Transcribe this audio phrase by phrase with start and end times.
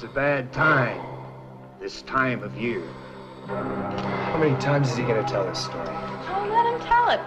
[0.00, 0.98] It's a bad time.
[1.78, 2.82] This time of year.
[3.46, 5.86] How many times is he gonna tell this story?
[5.90, 7.20] Oh, let him tell it.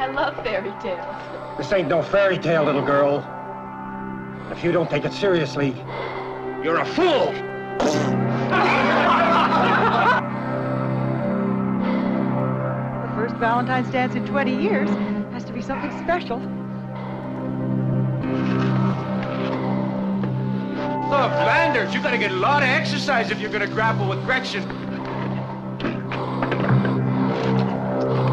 [0.00, 1.58] I love fairy tales.
[1.58, 3.18] This ain't no fairy tale, little girl.
[4.50, 5.74] If you don't take it seriously,
[6.64, 7.30] you're a fool!
[13.02, 14.88] The first Valentine's dance in 20 years
[15.34, 16.40] has to be something special.
[21.12, 24.62] Look, Landers, you gotta get a lot of exercise if you're gonna grapple with Gretchen.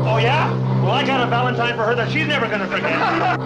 [0.08, 0.50] Oh, yeah?
[0.82, 2.94] Well, I got a Valentine for her that she's never gonna forget.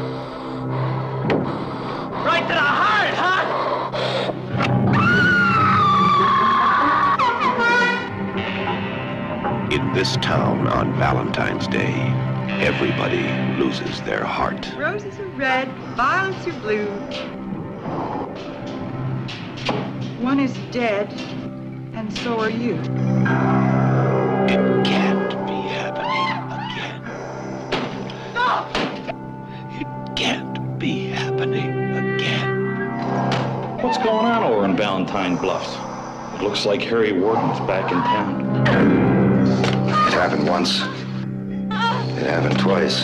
[2.23, 3.43] right to the heart, huh?
[9.71, 11.95] In this town on Valentine's Day,
[12.63, 13.23] everybody
[13.59, 14.71] loses their heart.
[14.77, 17.42] Roses are red, violets are blue.
[20.33, 21.13] One is dead,
[21.93, 22.73] and so are you.
[24.49, 27.03] It can't be happening again.
[29.79, 33.77] It can't be happening again.
[33.83, 35.77] What's going on over in Valentine Bluffs?
[36.33, 38.41] It looks like Harry Warden's back in town.
[40.07, 40.81] It happened once.
[42.17, 43.03] It happened twice.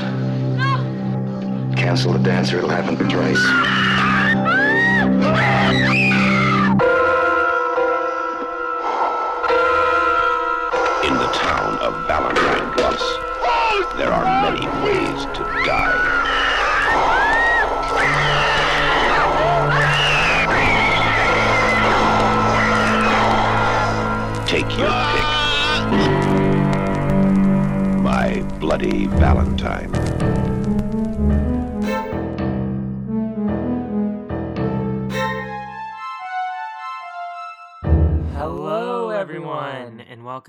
[1.80, 3.89] Cancel the dance or it'll happen thrice.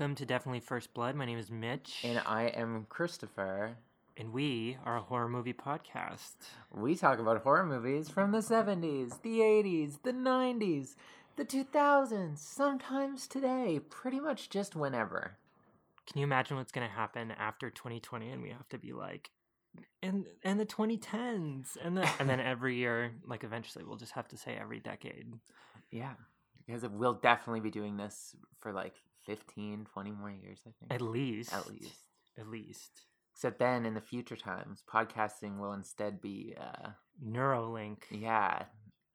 [0.01, 1.13] Welcome to Definitely First Blood.
[1.13, 3.77] My name is Mitch, And I am Christopher.
[4.17, 6.33] and we are a horror movie podcast.
[6.73, 10.95] We talk about horror movies from the 70s, the 80s, the 90s,
[11.35, 15.37] the 2000s, sometimes today, pretty much just whenever.
[16.07, 19.29] Can you imagine what's going to happen after 2020 and we have to be like,
[20.01, 24.27] and and the 2010s, and then and then every year, like eventually, we'll just have
[24.29, 25.31] to say every decade.
[25.91, 26.13] Yeah,
[26.65, 28.95] because we'll definitely be doing this for like
[29.35, 30.91] 15, 20 more years, I think.
[30.93, 31.95] At least, At least.
[32.37, 32.91] at least.
[33.33, 36.89] Except then in the future times, podcasting will instead be, uh,
[37.25, 37.99] Neuralink.
[38.09, 38.63] yeah,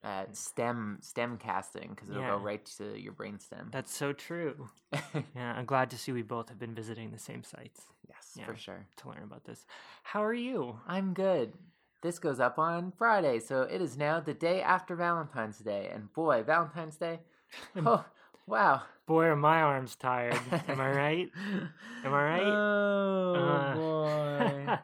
[0.03, 2.31] uh, STEM STEM casting because it'll Yeah.
[2.37, 3.71] go right to your brainstem.
[3.71, 4.69] That's so true.
[5.35, 8.45] Yeah, I'm glad to see we both have been visiting the same sites yes, Yeah.
[8.45, 8.87] for sure.
[8.97, 9.65] to learn about this.
[10.03, 10.79] How are you?
[10.87, 11.53] I'm good.
[12.01, 15.89] This goes up on Friday, so it is now the day after Valentine's Day.
[15.93, 17.19] And boy, Valentine's Day.
[17.77, 18.03] Oh,
[18.47, 18.81] wow.
[19.05, 20.37] Boy, are my arms tired.
[20.67, 21.31] Am I right?
[22.03, 22.43] Am I right?
[22.43, 24.79] Oh, Uh, boy.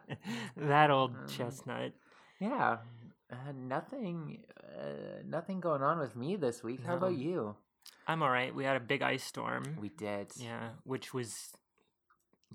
[0.68, 1.92] that old Um, chestnut.
[2.40, 2.78] yeah.
[3.32, 4.44] Uh, nothing
[4.80, 6.84] uh, nothing going on with me this week.
[6.86, 7.56] How about you?
[8.08, 8.54] I'm all right.
[8.54, 9.78] We had a big ice storm.
[9.82, 10.28] We did.
[10.36, 11.52] yeah, which was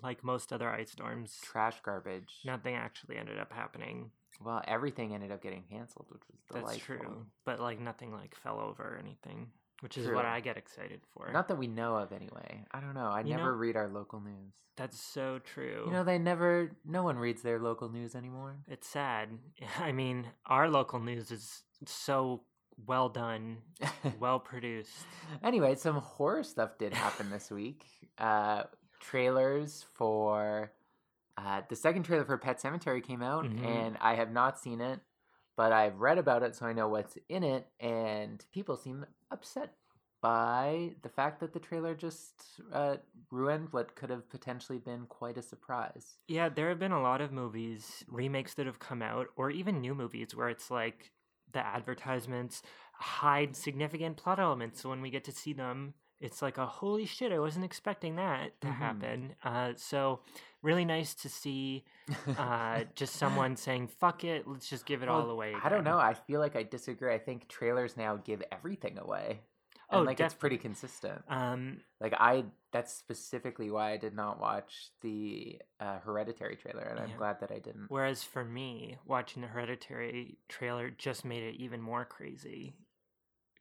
[0.03, 1.39] like most other ice storms.
[1.43, 2.33] Trash garbage.
[2.45, 4.11] Nothing actually ended up happening.
[4.45, 6.71] Well, everything ended up getting canceled, which was delightful.
[6.73, 7.27] That's true.
[7.45, 9.49] But like nothing like fell over or anything,
[9.81, 11.31] which is what I get excited for.
[11.33, 12.65] Not that we know of, anyway.
[12.73, 13.07] I don't know.
[13.07, 14.53] I You never know- read our local news.
[14.77, 15.83] That's so true.
[15.87, 16.71] You know, they never.
[16.85, 18.57] No one reads their local news anymore.
[18.69, 19.29] it's sad.
[19.81, 22.43] I mean, our local news is so
[22.87, 23.59] well done,
[24.21, 24.93] well produced.
[25.43, 27.85] Anyway, some horror stuff did happen this week.
[28.19, 28.65] Uh,
[29.01, 30.73] trailers for
[31.37, 33.65] uh, the second trailer for Pet Sematary came out, Mhm.
[33.65, 35.01] and I have not seen it,
[35.59, 37.67] but I've read about it, so I know what's in it.
[37.81, 39.75] And people seem upset
[40.23, 42.99] by the fact that the trailer just uh,
[43.33, 46.19] ruined what could have potentially been quite a surprise.
[46.29, 49.81] Yeah, there have been a lot of movies, remakes that have come out, or even
[49.81, 51.11] new movies where it's like
[51.53, 52.63] the advertisements
[52.93, 54.81] hide significant plot elements.
[54.81, 58.17] So when we get to see them, it's like a holy shit, I wasn't expecting
[58.17, 58.73] that to Mhm.
[58.75, 59.35] happen.
[59.45, 60.21] Uh, so
[60.63, 61.85] really nice to see
[62.37, 65.53] uh, just someone saying, fuck it, let's just give it all Well, away.
[65.63, 65.99] I don't know.
[65.99, 67.13] I feel like I disagree.
[67.15, 69.41] I think trailers now give everything away.
[69.91, 71.23] Oh, And like it's pretty consistent.
[71.29, 77.01] Um, Like I, that's specifically why I did not watch the uh, Hereditary trailer, and
[77.01, 77.17] I'm Yeah.
[77.17, 77.87] glad that I didn't.
[77.89, 82.75] Whereas for me, watching the Hereditary trailer just made it even more crazy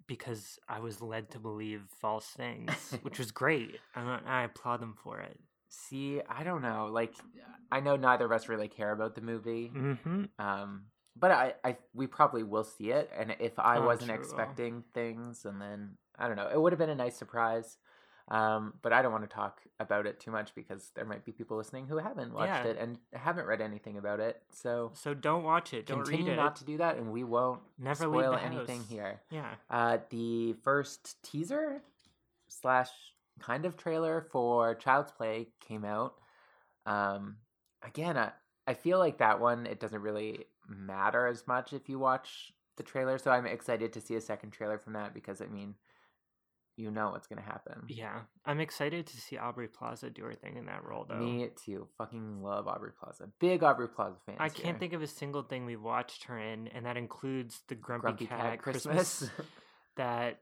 [0.07, 3.77] because I was led to believe false things, which was great.
[3.95, 5.37] I, I applaud them for it.
[5.69, 6.89] See, I don't know.
[6.91, 7.13] Like,
[7.71, 9.71] I know neither of us really care about the movie.
[9.75, 10.23] Mm-hmm.
[10.39, 10.85] Um,
[11.19, 14.19] but I, I we probably will see it and if i Oh, wasn't sure we
[14.19, 14.25] will.
[14.27, 17.77] expecting things and then i don't know it would have been a nice surprise
[18.29, 21.31] um, but i don't want to talk about it too much because there might be
[21.31, 22.71] people listening who haven't watched Yeah.
[22.71, 25.85] it and haven't read anything about it so So don't watch it.
[25.85, 26.35] Don't continue read it.
[26.35, 29.55] not to do that and we won't Never spoil anything here Yeah.
[29.69, 31.81] uh, the first teaser
[32.47, 32.89] slash
[33.39, 36.15] kind of trailer for Child's Play came out.
[36.85, 37.37] Um,
[37.83, 38.31] again, I,
[38.65, 42.83] I feel like that one it doesn't really matter as much if you watch the
[42.83, 45.75] trailer, so I'm excited to see a second trailer from that because I mean,
[46.77, 47.81] you know what's gonna happen.
[47.87, 48.21] Yeah.
[48.45, 51.17] I'm excited to see Aubrey Plaza do her thing in that role, though.
[51.17, 51.87] Me too.
[51.97, 53.29] Fucking love Aubrey Plaza.
[53.39, 54.35] Big Aubrey Plaza fan.
[54.39, 57.75] I can't think of a single thing we've watched her in, and that includes the
[57.75, 59.31] Grumpy, Grumpy Cat, Cat Christmas, Christmas.
[59.97, 60.39] that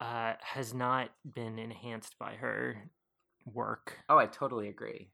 [0.00, 2.76] uh, has not been enhanced by her
[3.44, 3.98] work.
[4.08, 5.10] oh, I totally agree.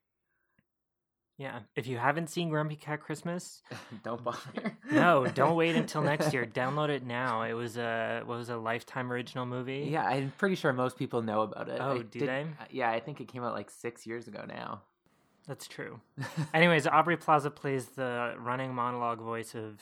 [1.40, 1.60] Yeah.
[1.74, 3.62] If you haven't seen Grumpy Cat Christmas,
[4.04, 4.76] don't bother.
[4.92, 6.44] no, don't wait until next year.
[6.44, 7.42] Download it now.
[7.42, 9.88] It was a what was a lifetime original movie.
[9.90, 11.78] Yeah, I'm pretty sure most people know about it.
[11.80, 12.42] Oh, I do did- they?
[12.60, 14.82] uh, Yeah, I think it came out like six years ago now.
[15.48, 15.98] That's true.
[16.54, 19.80] Anyways, Aubrey Plaza plays the running monologue voice of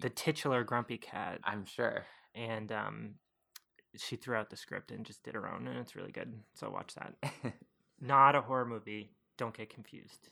[0.00, 2.04] the titular Grumpy Cat, I'm sure.
[2.34, 3.14] and um,
[3.96, 6.32] she threw out the script and just did her own, and it's really good.
[6.54, 7.14] So watch that.
[8.00, 9.12] Not a horror movie.
[9.38, 10.30] Don't get confused.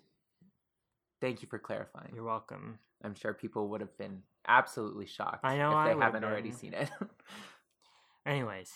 [1.23, 2.11] Thank you for clarifying.
[2.15, 2.79] You're welcome.
[3.03, 6.25] I'm sure people would have been absolutely shocked I know if I they have haven't
[6.25, 6.91] already seen it.
[8.27, 8.71] Anyways,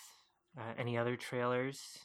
[0.57, 1.99] uh, any other trailers?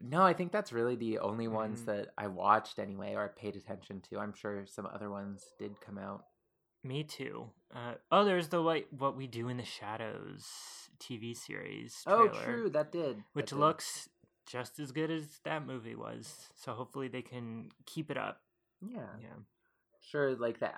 [0.00, 1.86] no, I think that's really the only ones Mhm.
[1.86, 4.18] that I watched anyway or paid attention to.
[4.18, 6.24] I'm sure some other ones did come out.
[6.82, 7.50] Me too.
[7.74, 10.46] Uh, oh, there's the what, what we do in the shadows
[10.98, 12.02] TV series.
[12.06, 13.18] Oh, true, that did.
[13.18, 13.58] that Which did.
[13.58, 14.08] looks
[14.46, 16.48] just as good as that movie was.
[16.54, 18.40] So hopefully they can keep it up.
[18.80, 19.06] Yeah.
[19.20, 19.36] Yeah.
[20.02, 20.70] Sure, like the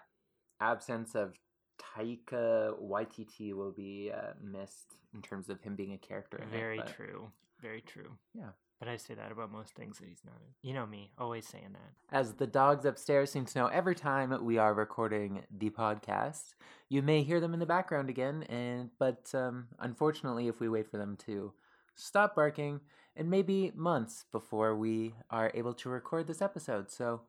[0.60, 1.34] absence of
[1.80, 6.38] Taika Waititi will be uh, missed in terms of him being a character.
[6.38, 7.30] it, Very but- true.
[7.60, 8.10] Very true.
[8.34, 8.50] Yeah.
[8.80, 10.68] But I say that about most things that he's not in.
[10.68, 12.14] You know me, always saying that.
[12.14, 16.54] As the dogs upstairs seem to know every time we are recording the podcast,
[16.90, 18.42] you may hear them in the background again.
[18.50, 21.52] And but um, unfortunately, if we wait for them to
[21.94, 22.80] stop barking,
[23.16, 26.90] it may be months before we are able to record this episode.
[26.90, 27.22] So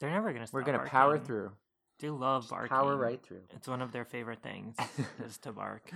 [0.00, 0.46] They're never gonna.
[0.46, 0.54] Stop.
[0.54, 1.52] We're gonna power through.
[2.00, 2.68] They love Just barking.
[2.70, 3.42] Power right through.
[3.54, 4.76] It's one of their favorite things
[5.24, 5.90] is to bark.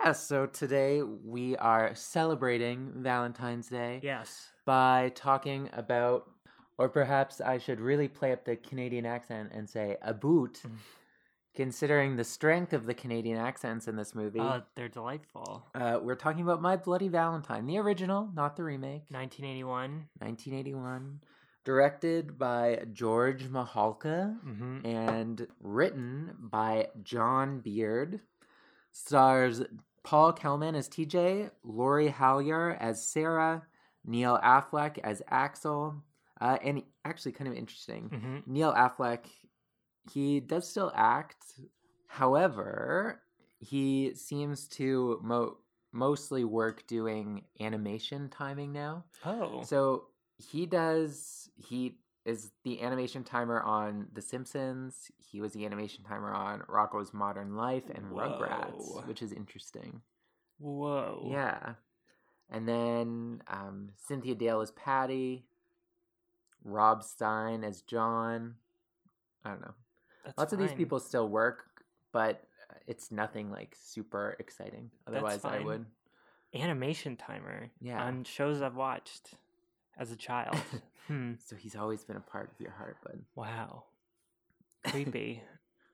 [0.00, 0.12] Yeah.
[0.12, 4.00] So today we are celebrating Valentine's Day.
[4.02, 4.48] Yes.
[4.66, 6.28] by talking about,
[6.76, 10.76] or perhaps I should really play up the Canadian accent and say a boot, Mm.
[11.54, 14.40] considering the strength of the Canadian accents in this movie.
[14.40, 15.66] Uh, they're delightful.
[15.74, 20.08] uh, we're talking about My Bloody Valentine, the original, not the remake, 1981.
[20.18, 21.20] 1981,
[21.64, 24.86] directed by George Mihalka Mm-hmm.
[24.86, 28.20] and written by John Beaird.
[28.92, 29.62] Stars
[30.02, 33.62] Paul Kelman as TJ, Lori Hallier as Sarah,
[34.04, 35.94] Neil Affleck as Axel,
[36.40, 38.10] uh, and actually kind of interesting.
[38.12, 38.52] Mm-hmm.
[38.52, 39.20] Neil Affleck,
[40.12, 41.44] he does still act.
[42.08, 43.22] However,
[43.60, 45.56] he seems to mo-
[45.92, 49.04] mostly work doing animation timing now.
[49.24, 49.62] Oh.
[49.62, 50.08] So
[50.50, 51.50] he does.
[51.56, 55.10] He is the animation timer on The Simpsons.
[55.18, 58.38] He was the animation timer on Rocko's Modern Life and Whoa.
[58.38, 60.02] Rugrats, which is interesting.
[60.58, 61.28] Whoa.
[61.30, 61.74] Yeah,
[62.50, 65.44] and then um, Cynthia Dale as Patty.
[66.64, 68.54] Rob Stein as John.
[69.44, 69.74] I don't know.
[70.24, 71.64] That's Lots of these people still work,
[72.12, 72.44] but
[72.86, 74.90] it's nothing like super exciting.
[75.06, 75.64] Otherwise, I fine.
[75.64, 75.86] would.
[76.54, 77.70] Animation timer.
[77.80, 78.02] Yeah.
[78.02, 79.34] On shows I've watched
[79.98, 80.56] as a child.
[81.08, 81.32] hmm.
[81.44, 83.20] So he's always been a part of your heart, bud.
[83.34, 83.84] Wow.
[84.84, 85.42] Creepy.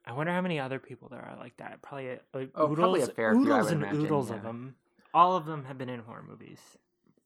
[0.06, 1.82] I wonder how many other people there are like that.
[1.82, 4.30] Probably a, like Oh, probably a oodles, fair few, I oodles would and imagine, oodles
[4.30, 4.36] yeah.
[4.36, 4.74] of them.
[5.12, 6.60] All of them have been in horror movies.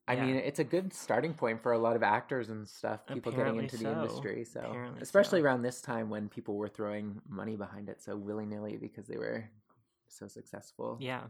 [0.09, 0.25] I Yeah.
[0.26, 3.41] mean, it's a good starting point for a lot of actors and stuff, people getting
[3.61, 4.45] Apparently into the industry.
[4.45, 5.45] So, Apparently especially so.
[5.47, 9.17] around this time when people were throwing money behind it so willy nilly because they
[9.17, 9.49] were
[10.09, 10.97] so successful.
[11.00, 11.21] Yeah,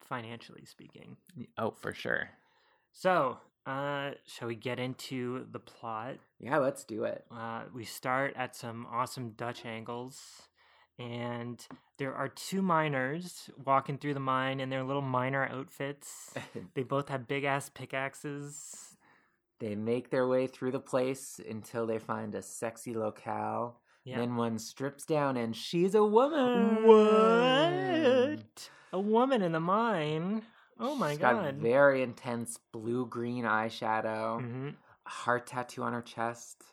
[0.00, 1.16] financially speaking.
[1.58, 2.30] Oh, for sure.
[2.92, 6.16] So, uh, shall we get into the plot?
[6.38, 7.24] Yeah, let's do it.
[7.30, 10.20] Uh, we start at some awesome Dutch angles,
[10.98, 11.64] and
[11.98, 16.32] there are two miners walking through the mine in their little miner outfits.
[16.74, 18.96] they both have big ass pickaxes.
[19.58, 23.78] they make their way through the place until they find a sexy locale.
[24.04, 24.18] Yeah.
[24.18, 26.84] Then one strips down and she's a woman.
[26.86, 28.70] What?
[28.92, 30.42] A woman in the mine?
[30.82, 31.44] Oh my She's god.
[31.44, 34.74] got very intense blue green eyeshadow, Mhm.
[35.06, 36.64] a heart tattoo on her chest,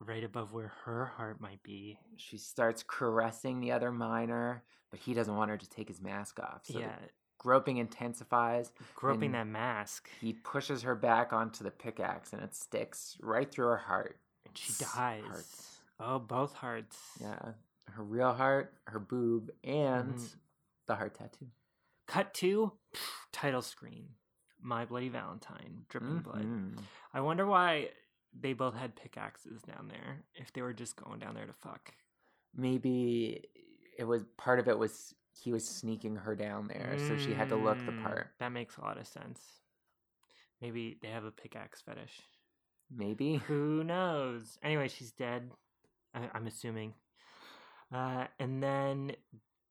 [0.00, 1.98] right above where her heart might be.
[2.16, 6.40] She starts caressing the other miner, but he doesn't want her to take his mask
[6.40, 6.64] off.
[6.64, 6.96] So yeah,
[7.38, 8.72] groping intensifies.
[8.94, 10.08] groping that mask.
[10.20, 14.18] He pushes her back onto the pickaxe, and it sticks right through her heart.
[14.46, 15.22] And she dies.
[15.24, 15.46] heart.
[16.00, 16.96] Oh, both hearts.
[17.20, 17.52] Yeah,
[17.90, 20.36] her real heart, her boob, and Mhm.
[20.86, 21.50] the heart tattoo.
[22.06, 22.72] Cut to
[23.32, 24.08] title screen.
[24.60, 26.44] My Bloody Valentine, dripping blood.
[26.44, 26.78] Mhm.
[27.12, 27.90] I wonder why
[28.32, 30.24] they both had pickaxes down there.
[30.34, 31.94] If they were just going down there to fuck.
[32.54, 33.44] Maybe
[33.98, 37.48] it was part of it was he was sneaking her down there, so she had
[37.48, 38.34] to look the Mm, part.
[38.38, 39.62] That makes a lot of sense.
[40.60, 42.20] Maybe they have a pickaxe fetish.
[42.90, 43.36] Maybe.
[43.48, 44.58] Who knows?
[44.62, 45.50] Anyway, she's dead.
[46.14, 46.94] I, I'm assuming.
[47.90, 49.16] Uh, and then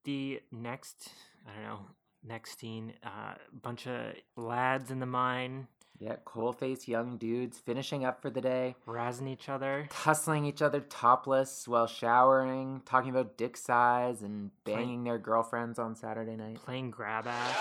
[0.03, 1.09] the next,
[1.47, 1.85] I don't know,
[2.27, 5.67] next scene, a uh, bunch of lads in the mine
[5.99, 9.87] Yeah, coal faced young dudes finishing up for the day, razzing each other.
[9.91, 15.77] tussling each other topless while showering, talking about dick size and Playing- banging their girlfriends
[15.79, 16.57] on Saturday night.
[16.63, 17.55] playing grab ass.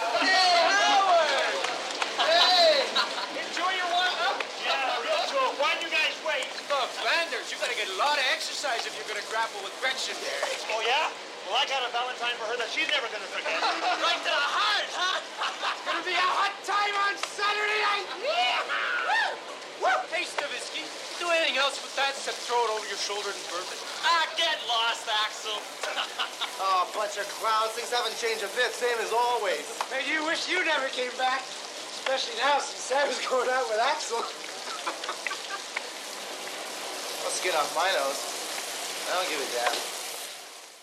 [2.21, 2.85] Hey!
[3.45, 4.41] Enjoy your warm up?
[4.65, 5.51] Yeah, real cool.
[5.61, 6.49] Why do you guys wait?
[6.69, 10.17] Look, Flanders, you gotta get a lot of exercise if you're gonna grapple with Gretchen
[10.21, 10.41] there.
[10.73, 11.09] Oh, yeah?
[11.51, 13.59] Well, I got a Valentine for her that she's never gonna forget.
[14.07, 15.19] right to the heart, huh?
[15.75, 18.07] It's gonna be a hot time on Saturday night.
[18.23, 19.91] Woo!
[20.15, 20.87] Taste the whiskey.
[21.19, 23.83] Do anything else with that except throw it over your shoulder and burp it.
[24.07, 25.59] Ah, get lost, Axel.
[26.63, 27.73] Oh, bunch of clowns.
[27.73, 28.69] Things haven't changed a bit.
[28.77, 29.65] Same as always.
[29.89, 31.41] Hey, you wish you never came back.
[32.05, 34.21] Especially now since Sam's going out with Axel.
[37.25, 38.21] I'll skin off my nose.
[39.09, 40.00] I don't give a damn.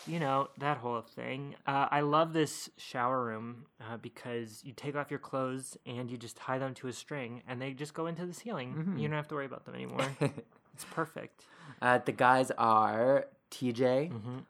[0.07, 4.95] You know that whole thing uh, i love this shower room uh, because you take
[4.95, 8.07] off your clothes and you just tie them to a string and they just go
[8.07, 8.99] into the ceiling Mhm.
[9.01, 10.15] you don't have to worry about them anymore
[10.73, 11.45] it's perfect
[11.81, 14.43] uh, the guys are TJ, Mhm.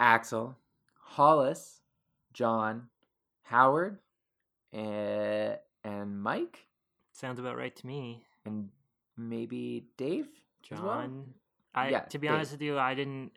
[0.00, 0.56] Axel,
[0.98, 1.80] Hollis,
[2.32, 2.88] John,
[3.44, 3.98] Howard,
[4.72, 6.66] and, and Mike,
[7.12, 8.68] sounds about right to me and
[9.16, 10.28] maybe Dave.
[10.62, 11.12] john well?
[11.74, 12.34] i Yeah, to be Dave.
[12.36, 13.32] honest with you i didn't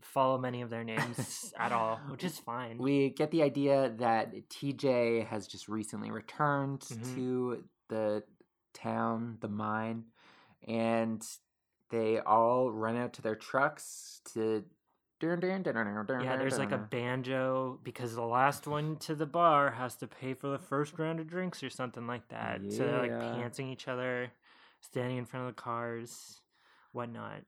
[0.00, 4.32] follow many of their names at all which is fine We get the idea that
[4.50, 7.14] TJ has just recently returned Mhm.
[7.14, 8.24] to the
[8.74, 10.04] town, the mine,
[10.66, 11.22] and
[11.90, 14.64] they all run out to their trucks to.
[15.20, 20.34] yeah there's like a banjo because the last one to the bar has to pay
[20.34, 23.34] for the first round of drinks or something like that so they're like Yeah.
[23.34, 24.32] pantsing each other
[24.80, 26.40] standing in front of the cars
[26.92, 27.42] whatnot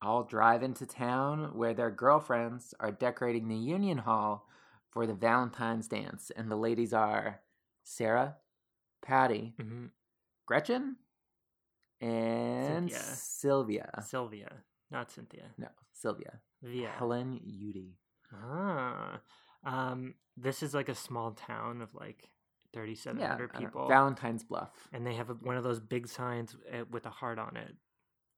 [0.00, 4.46] all drive into town where their girlfriends are decorating the Union Hall
[4.90, 6.30] for the Valentine's dance.
[6.36, 7.40] And the ladies are
[7.84, 8.36] Sarah,
[9.02, 9.86] Patty, hmm
[10.46, 10.96] Gretchen,
[12.00, 13.02] and Cynthia.
[13.14, 14.04] Sylvia.
[14.06, 14.52] Sylvia,
[14.90, 15.44] not Cynthia.
[15.58, 16.40] No, Sylvia.
[16.62, 16.90] Via.
[16.90, 17.98] Helen Udy.
[18.32, 19.20] Ah,
[19.64, 22.28] um, this is like a small town of like
[22.72, 24.70] 3,700 Yeah, people, Valentine's Bluff.
[24.92, 27.74] and they have a, one of those big signs uh, with a heart on it,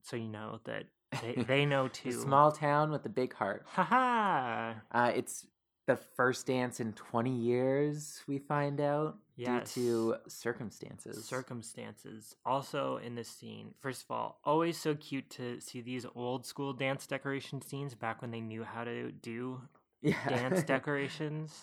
[0.02, 0.84] so you know that
[1.22, 2.12] they they know too.
[2.12, 3.64] small town with a big heart.
[3.72, 4.74] Haha.
[4.92, 5.46] Uh, it's
[5.86, 9.74] the first dance in 20 years, we find out, Yes.
[9.74, 11.24] due to circumstances.
[11.24, 12.36] circumstances.
[12.44, 16.72] Also in this scene, first of all, always so cute to see these old school
[16.74, 19.62] dance decoration scenes back when they knew how to do
[20.02, 20.28] yeah.
[20.28, 21.58] dance decorations.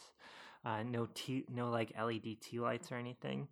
[0.66, 3.48] Uh, no t- no like LED tea lights or anything.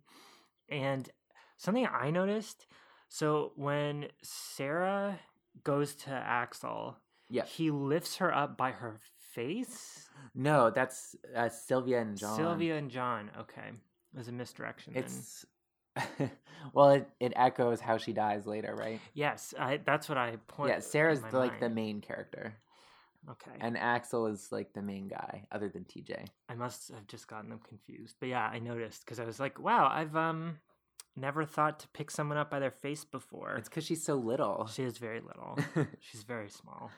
[0.68, 1.08] And
[1.56, 2.66] something I noticed,
[3.08, 5.20] so when Sarah
[5.64, 6.96] goes to Axel,
[7.30, 7.44] Yeah.
[7.44, 8.98] he lifts her up by her
[9.32, 10.08] face.
[10.34, 12.36] No, that's uh, Sylvia and John.
[12.36, 13.30] Sylvia and John.
[13.40, 14.94] Okay, it was a misdirection.
[14.94, 15.04] then.
[15.04, 15.44] It's
[16.72, 19.00] well, it, it echoes how she dies later, right?
[19.14, 20.70] yes, I, that's what I point.
[20.70, 22.54] yeah, Sarah's the, like the main character,
[23.30, 26.26] Okay, and Axel is like the main guy, other than TJ.
[26.48, 28.16] I must have just gotten them confused.
[28.20, 30.58] But yeah, I noticed because I was like, wow, I've um
[31.16, 33.56] never thought to pick someone up by their face before.
[33.56, 34.66] It's because she's so little.
[34.66, 35.58] She is very little.
[36.00, 36.90] She's very small.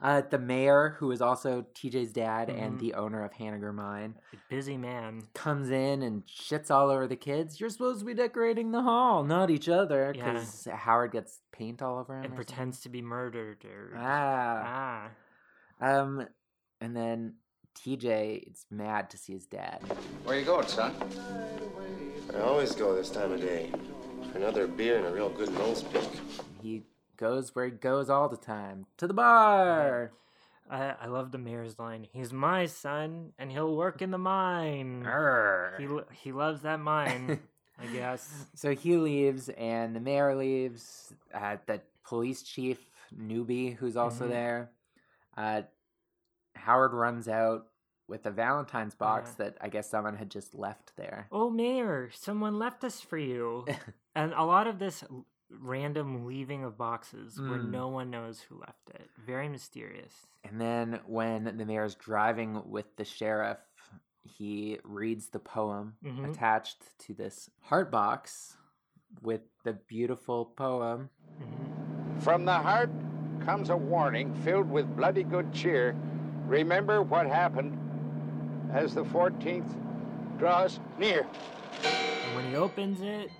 [0.00, 2.78] Uh, the mayor, who is also TJ's dad and Mhm.
[2.78, 5.22] the owner of Hanniger Mine, A busy man.
[5.34, 7.58] comes in and shits all over the kids.
[7.60, 10.32] You're supposed to be decorating the hall, not each other, Yeah.
[10.34, 12.24] because Howard gets paint all over him.
[12.26, 13.92] And or pretends to be murdered or.
[13.96, 15.10] Ah.
[15.80, 15.90] ah.
[16.00, 16.28] Um,
[16.80, 17.34] and then
[17.74, 19.82] TJ is mad to see his dad.
[20.24, 20.94] Where you going, son?
[22.34, 23.70] I always go this time of day.
[24.32, 26.04] For another beer and a real good nose pick.
[26.62, 26.82] He
[27.16, 30.12] goes where he goes all the time to the bar.
[30.70, 32.06] I, I love the mayor's line.
[32.12, 35.02] He's my son, and he'll work in the mine.
[35.06, 35.74] Arr.
[35.78, 37.40] He lo- he loves that mine.
[37.80, 38.28] I guess.
[38.54, 41.14] So he leaves, and the mayor leaves.
[41.32, 42.78] Uh, the police chief
[43.16, 44.30] Newby, who's also Mhm.
[44.30, 44.70] there.
[45.36, 45.62] Uh,
[46.54, 47.67] Howard runs out
[48.08, 49.44] with a Valentine's box Yeah.
[49.44, 51.28] that I guess someone had just left there.
[51.30, 53.66] Oh, Mayor, someone left this for you.
[54.16, 55.04] and a lot of this
[55.50, 57.70] random leaving of boxes where Mm.
[57.70, 59.08] no one knows who left it.
[59.26, 60.26] Very mysterious.
[60.44, 63.58] And then when the mayor's driving with the sheriff,
[64.22, 66.30] he reads the poem Mhm.
[66.30, 68.56] attached to this heart box
[69.22, 71.08] with the beautiful poem.
[72.20, 72.90] From the heart
[73.40, 75.94] comes a warning filled with bloody good cheer.
[76.46, 77.78] Remember what happened
[78.72, 79.68] as the 14th
[80.38, 81.26] draws near.
[81.84, 83.30] And when he opens it,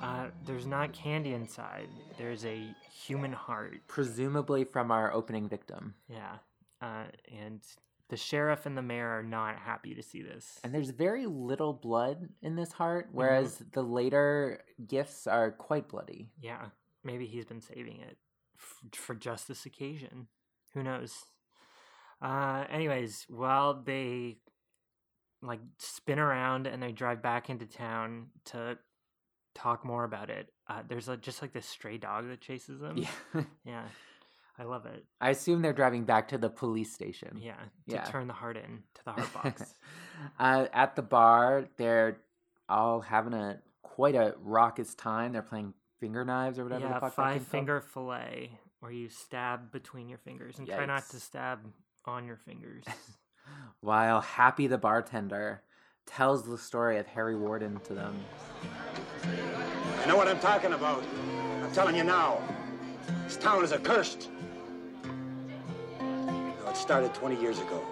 [0.00, 1.88] uh, there's not candy inside.
[2.18, 3.80] There's a human heart.
[3.88, 5.94] Presumably from our opening victim.
[6.08, 6.36] Yeah.
[6.80, 7.04] Uh,
[7.40, 7.60] and
[8.08, 10.58] the sheriff and the mayor are not happy to see this.
[10.64, 13.16] And there's very little blood in this heart, Mm-hmm.
[13.18, 16.30] whereas the later gifts are quite bloody.
[16.40, 16.66] Yeah,
[17.04, 18.16] maybe he's been saving it
[18.58, 20.26] f- for just this occasion.
[20.74, 21.14] Who knows?
[22.20, 24.38] Uh, anyways, while they
[25.42, 28.78] like spin around and they drive back into town to
[29.54, 32.96] talk more about it, uh, there's a, just like this stray dog that chases them.
[32.96, 33.42] Yeah.
[33.64, 33.82] yeah,
[34.58, 35.04] I love it.
[35.20, 37.38] I assume they're driving back to the police station.
[37.40, 37.56] Yeah,
[37.88, 38.04] to Yeah.
[38.04, 39.74] turn the heart in to the heart box.
[40.38, 42.18] uh, at the bar, they're
[42.68, 45.32] all having a quite a raucous time.
[45.32, 49.70] They're playing finger knives or whatever the yeah, fuck five finger fillet, where you stab
[49.70, 51.58] between your fingers and try not to stab
[52.06, 52.84] on your fingers.
[53.80, 55.62] While Happy the bartender
[56.06, 58.14] tells the story of Harry Warden to them.
[60.02, 61.02] I know what I'm talking about.
[61.62, 62.40] I'm telling you now.
[63.24, 64.28] This town is accursed.
[66.00, 67.82] Now, it started 20 years ago.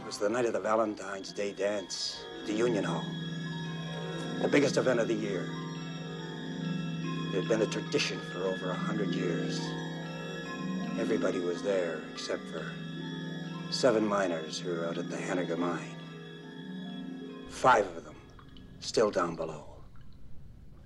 [0.00, 3.04] It was the night of the Valentine's Day dance at the Union Hall.
[4.42, 5.48] The biggest event of the year.
[7.32, 9.60] It had been a tradition for over a hundred years.
[10.98, 12.64] Everybody was there except for
[13.70, 15.96] seven miners who were out at the Hanniger mine.
[17.48, 18.16] Five of them
[18.80, 19.64] still down below.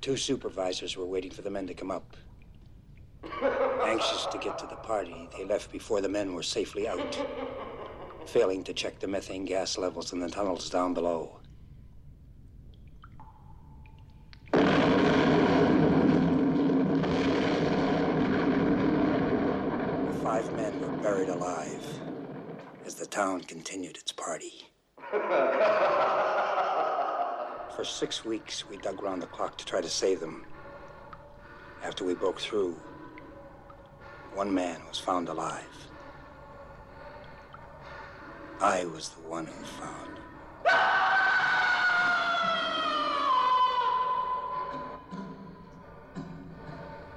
[0.02, 2.16] Two supervisors were waiting for the men to come up.
[3.82, 7.26] Anxious to get to the party, they left before the men were safely out,
[8.26, 11.38] failing to check the methane gas levels in the tunnels down below.
[20.06, 21.93] The five men were buried alive
[22.84, 24.68] as the town continued its party.
[27.76, 30.44] For six weeks, we dug round the clock to try to save them.
[31.82, 32.80] After we broke through,
[34.34, 35.88] one man was found alive.
[38.60, 40.18] I was the one who found.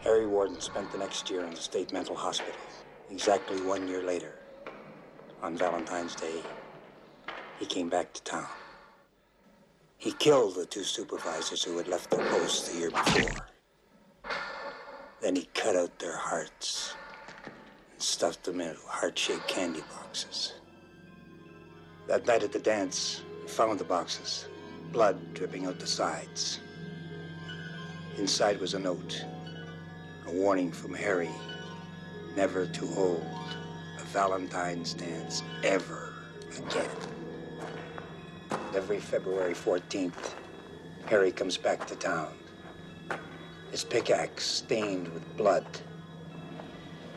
[0.01, 2.59] Harry Warden spent the next year in the state mental hospital.
[3.11, 4.36] Exactly one year later,
[5.41, 6.41] on Valentine's Day,
[7.59, 8.47] he came back to town.
[9.97, 13.45] He killed the two supervisors who had left their posts the year before.
[15.21, 16.95] Then he cut out their hearts
[17.45, 20.53] and stuffed them into heart-shaped candy boxes.
[22.07, 24.47] That night at the dance, we found the boxes,
[24.91, 26.59] blood dripping out the sides.
[28.17, 29.25] Inside was a note,
[30.27, 31.29] a warning from Harry,
[32.35, 33.25] never to hold
[34.17, 36.11] Valentine's dance ever
[36.57, 36.89] again.
[38.75, 40.33] Every February 14th,
[41.05, 42.33] Harry comes back to town.
[43.69, 45.67] His pickaxe stained with blood,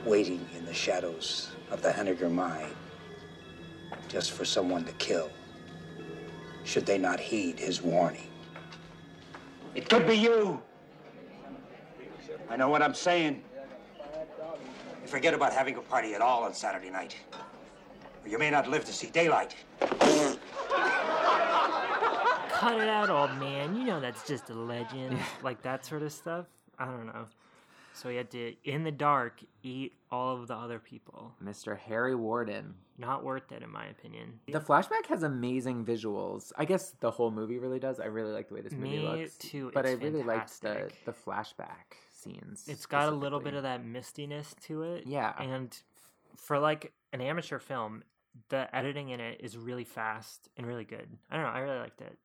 [0.04, 2.76] waiting in the shadows of the Hanniger mine,
[4.08, 5.30] just for someone to kill,
[6.64, 8.28] should they not heed his warning.
[9.74, 10.60] It could be you.
[12.50, 13.42] I know what I'm saying.
[15.11, 17.16] You forget about having a party at all on Saturday night.
[18.25, 19.57] Or you may not live to see daylight.
[19.81, 20.01] Cut
[22.81, 23.75] it out, old man.
[23.75, 25.18] You know that's just a legend.
[25.42, 26.46] like that sort of stuff.
[26.79, 27.27] I don't know.
[27.92, 31.35] So he had to, in the dark, eat all of the other people.
[31.44, 31.77] Mr.
[31.77, 32.75] Harry Warden.
[32.96, 34.38] Not worth it, in my opinion.
[34.46, 36.53] The flashback has amazing visuals.
[36.57, 37.99] I guess the whole movie really does.
[37.99, 39.35] I really like the way this movie Me looks.
[39.38, 42.64] too, But I it's really liked the, the flashback scenes.
[42.68, 45.04] It's got a little bit of that mistiness to it.
[45.06, 45.33] Yeah.
[45.38, 48.02] And f- for like an amateur film,
[48.48, 51.09] the editing in it is really fast and really good.
[51.30, 51.50] I don't know.
[51.52, 52.16] I really liked it.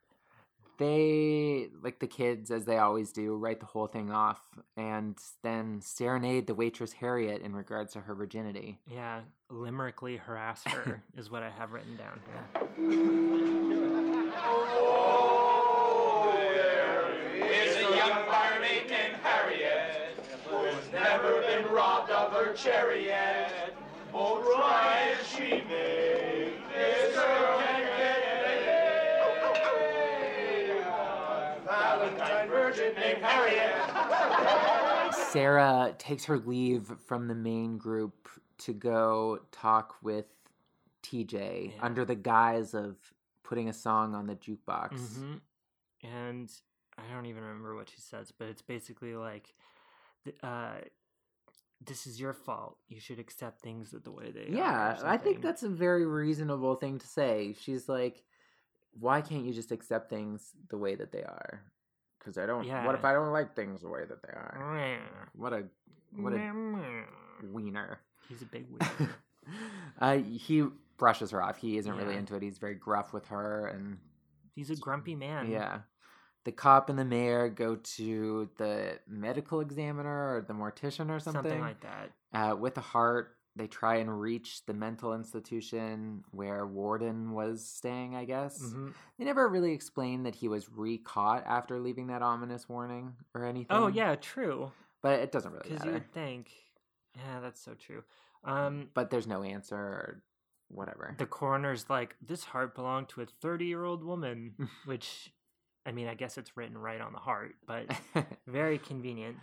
[0.77, 4.41] They, like the kids, as they always do, write the whole thing off
[4.75, 8.79] and then serenade the waitress Harriet in regards to her virginity.
[8.91, 12.41] Yeah, limerically harass her is what I have written down here.
[21.25, 23.75] never been robbed her chariot.
[24.13, 28.21] Oh, try as she may, this girl can't get.
[31.65, 33.73] Valentine virgin named Harriet.
[35.13, 40.25] Sarah takes her leave from the main group to go talk with
[41.03, 42.95] TJ under the guise of
[43.43, 44.93] putting a song on the jukebox.
[44.93, 45.41] Mhm.
[46.03, 46.61] And
[46.97, 49.53] I don't even remember what she says, but it's basically like,
[50.41, 50.77] uh,
[51.81, 52.77] "This is your fault.
[52.87, 56.75] You should accept things the way they are." Yeah, I think that's a very reasonable
[56.75, 57.55] thing to say.
[57.59, 58.23] She's like,
[58.99, 61.61] why can't you just accept things the way that they are?
[62.17, 62.65] Because I don't.
[62.65, 62.85] Yeah.
[62.85, 64.57] What if I don't like things the way that they are?
[65.33, 65.63] What a
[66.15, 66.37] what a
[67.43, 67.99] wiener.
[68.29, 69.15] He's a big wiener.
[69.99, 70.65] uh, he
[70.97, 71.57] brushes her off.
[71.57, 72.41] He isn't really into it.
[72.41, 73.97] He's very gruff with her, and
[74.55, 75.51] He's a grumpy man.
[75.51, 75.79] yeah.
[76.45, 81.43] The cop and the mayor go to the medical examiner or the mortician or something.
[81.43, 82.11] Something like that.
[82.33, 88.15] Uh, with a heart, they try and reach the mental institution where Warden was staying,
[88.15, 88.61] I guess.
[88.61, 88.93] Mhm.
[89.17, 93.75] They never really explained that he was re-caught after leaving that ominous warning or anything.
[93.75, 94.71] Oh yeah, true.
[95.01, 96.51] But it doesn't really Because you would think,
[97.15, 98.03] yeah, that's so true.
[98.43, 100.23] Um, But there's no answer or
[100.67, 101.15] whatever.
[101.17, 104.55] the coroner's like, this heart belonged to a 30 year old woman,
[104.85, 105.31] which,
[105.85, 107.85] I mean, I guess it's written right on the heart, but
[108.47, 109.37] very convenient.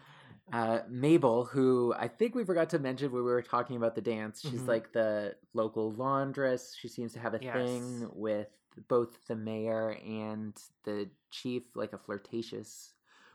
[0.53, 4.01] Uh, Mabel, who I think we forgot to mention when we were talking about the
[4.01, 4.67] dance, she's Mhm.
[4.69, 6.75] like the local laundress.
[6.75, 7.55] She seems to have a Yes.
[7.55, 8.49] thing with
[8.89, 12.93] both the mayor and the chief, like a flirtatious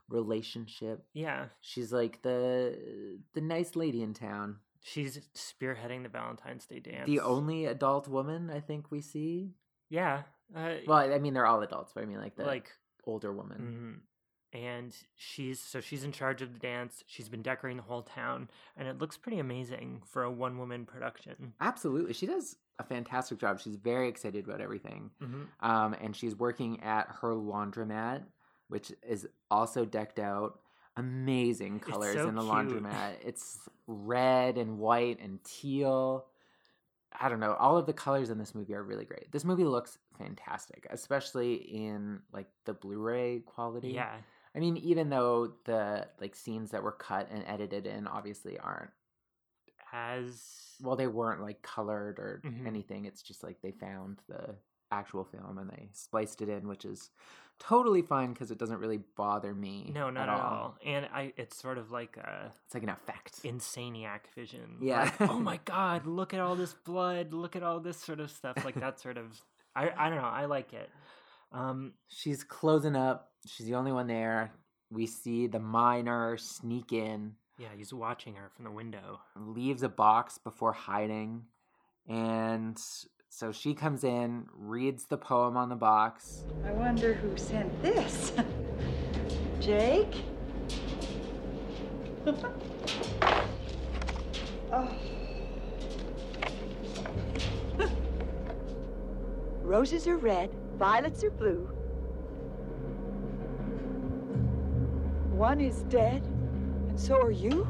[0.10, 1.06] relationship.
[1.14, 1.48] Yeah.
[1.62, 4.58] She's like the the nice lady in town.
[4.82, 7.08] She's spearheading the Valentine's Day dance.
[7.08, 9.54] The only adult woman I think we see.
[9.90, 10.24] Yeah.
[10.56, 12.72] Uh, Well, I mean they're all adults, but I mean like the like
[13.08, 14.02] older woman.
[14.04, 14.08] mhm.
[14.54, 17.04] And she's so she's in charge of the dance.
[17.06, 20.86] She's been decorating the whole town, and it looks pretty amazing for a one woman
[20.86, 21.54] production.
[21.60, 22.14] Absolutely.
[22.14, 23.60] She does a fantastic job.
[23.60, 25.12] She's very excited about everything.
[25.22, 25.48] Mhm.
[25.60, 28.24] Um, and she's working at her laundromat,
[28.70, 30.62] which is also decked out.
[30.96, 32.54] Amazing colors so in the cute.
[32.54, 33.18] laundromat.
[33.26, 36.26] It's red and white and teal.
[37.20, 37.54] I don't know.
[37.56, 39.32] All of the colors in this movie are really great.
[39.32, 43.90] This movie looks fantastic, especially in like the Blu-ray quality.
[43.90, 44.16] Yeah.
[44.56, 48.92] I mean, even though the like scenes that were cut and edited in obviously aren't
[49.94, 52.68] As well they weren't like colored or Mhm.
[52.68, 54.56] anything it's just like they found the
[54.92, 57.10] actual film and they spliced it in which is
[57.60, 60.78] totally fine because it doesn't really bother me no, not at, all.
[60.86, 64.78] And I, it's sort of like a it's like an effect insaniac vision.
[64.82, 65.12] Yeah.
[65.20, 67.34] Like, oh my god, look at all this blood.
[67.34, 68.64] Look at all this sort of stuff.
[68.64, 69.42] Like that sort of.
[69.76, 70.24] I, I don't know.
[70.24, 70.90] I like it.
[71.52, 74.52] Um, she's closing up she's the only one there
[74.90, 79.20] we see the miner sneak in yeah, he's watching her from the window.
[79.36, 81.46] leaves a box before hiding
[82.08, 82.78] and
[83.38, 88.34] so she comes in reads the poem on the box I wonder who sent this.
[89.60, 90.24] Jake?
[94.74, 94.90] oh.
[99.62, 101.70] Roses are red, violets are blue.
[105.30, 106.24] One is dead,
[106.90, 107.68] and so are you?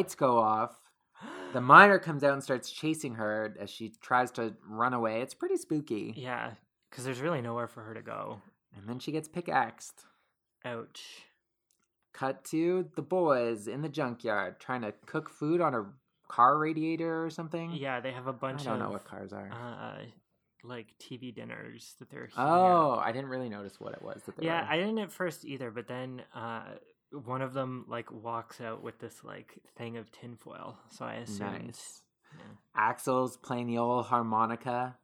[0.00, 0.76] Lights go off.
[1.52, 5.20] The miner comes out and starts chasing her as she tries to run away.
[5.20, 6.14] It's pretty spooky.
[6.16, 6.52] Yeah,
[6.90, 8.40] because there's really nowhere for her to go.
[8.76, 10.04] And then she gets pickaxed.
[10.64, 11.02] Ouch.
[12.14, 15.86] Cut to the boys in the junkyard trying to cook food on a
[16.28, 17.72] car radiator or something.
[17.72, 19.50] Yeah, they have a bunch I don't of know what cars are.
[19.52, 20.04] uh,
[20.62, 22.26] like TV dinners that they're.
[22.26, 23.00] heating oh.
[23.02, 24.72] I didn't really notice what it was that they yeah, were.
[24.72, 26.62] I didn't at first either, but then uh,
[27.12, 31.66] one of them like walks out with this like thing of tinfoil, so I assume
[31.66, 32.02] Nice.
[32.76, 34.96] Axel's playing the old harmonica,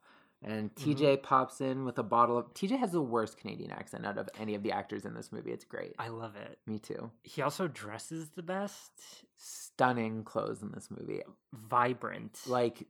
[0.42, 0.90] and mm-hmm.
[0.92, 2.54] TJ pops in with a bottle of.
[2.54, 5.50] TJ has the worst Canadian accent out of any of the actors in this movie.
[5.50, 5.94] It's great.
[5.98, 6.58] I love it.
[6.66, 7.10] Me too.
[7.24, 8.92] He also dresses the best,
[9.36, 11.22] Stunning clothes in this movie.
[11.52, 12.38] vibrant.
[12.46, 12.86] Like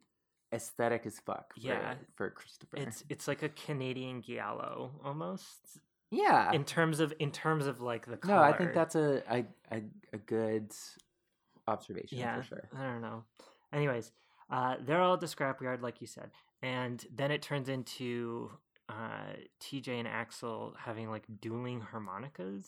[0.52, 1.54] aesthetic as fuck.
[1.54, 1.94] For, Yeah.
[2.14, 2.76] for Christopher.
[2.76, 5.80] it's it's like a Canadian giallo almost.
[6.10, 6.52] Yeah.
[6.52, 8.34] In terms of in terms of like the color.
[8.36, 10.72] no, I think that's a a, a, a good
[11.68, 12.36] observation yeah.
[12.36, 12.68] for sure.
[12.76, 13.24] I don't know.
[13.72, 14.12] Anyways,
[14.50, 16.30] Uh, they're all at the scrapyard, like you said,
[16.62, 18.50] and then it turns into
[18.88, 22.66] uh, TJ and Axel having like dueling harmonicas.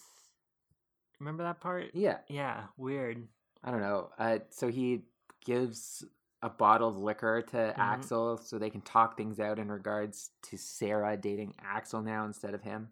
[1.20, 1.90] Remember that part?
[1.94, 2.18] Yeah.
[2.29, 3.27] Yeah, weird.
[3.62, 4.11] I don't know.
[4.18, 5.03] Uh, so he
[5.44, 6.05] gives
[6.42, 7.81] a bottle of liquor to Mm-hmm.
[7.81, 12.55] Axel so they can talk things out in regards to Sarah dating Axel now instead
[12.55, 12.88] of him.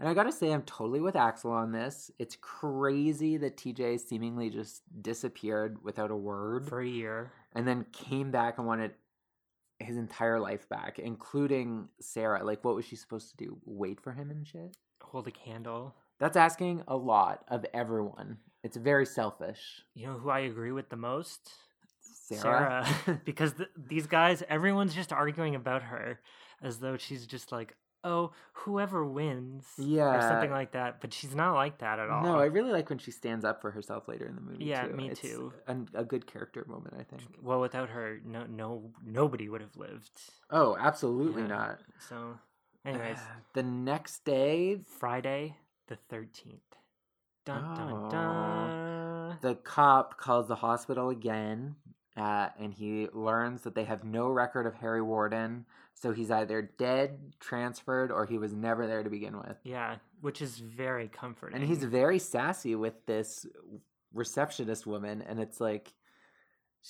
[0.00, 2.10] And I gotta say, I'm totally with Axel on this.
[2.18, 7.32] It's crazy that TJ seemingly just disappeared without a word For a year.
[7.54, 8.92] and then came back and wanted
[9.80, 12.44] his entire life back, including Sarah.
[12.44, 13.58] Like, what was she supposed to do?
[13.64, 14.76] Wait for him and shit?
[15.02, 15.94] Hold a candle.
[16.20, 18.38] That's asking a lot of everyone.
[18.64, 19.82] It's very selfish.
[19.94, 21.52] You know who I agree with the most?
[22.00, 22.84] Sarah?
[23.04, 23.20] Sarah.
[23.24, 26.20] because th- these guys, everyone's just arguing about her
[26.62, 29.64] as though she's just like, oh, whoever wins.
[29.76, 31.00] Yeah, or something like that.
[31.00, 32.22] But she's not like that at all.
[32.22, 34.64] No, I really like when she stands up for herself later in the movie.
[34.64, 34.94] Yeah, too.
[34.94, 35.52] me It's too.
[35.66, 37.22] an- a good character moment, I think.
[37.42, 40.10] Well, without her, no, no, nobody would have lived.
[40.50, 41.48] Oh, absolutely Yeah.
[41.48, 41.78] not.
[42.08, 42.38] So,
[42.84, 43.18] anyways,
[43.54, 45.56] The next day, Friday
[45.88, 46.60] the thirteenth.
[47.46, 49.38] Dun dun dun.
[49.40, 51.76] the cop calls the hospital again,
[52.18, 55.66] uh, and he learns that they have no record of Harry Warden.
[55.94, 59.56] So he's either dead, transferred, or he was never there to begin with.
[59.64, 61.58] Yeah, which is very comforting.
[61.58, 63.46] And he's very sassy with this
[64.12, 65.92] receptionist woman, and it's like,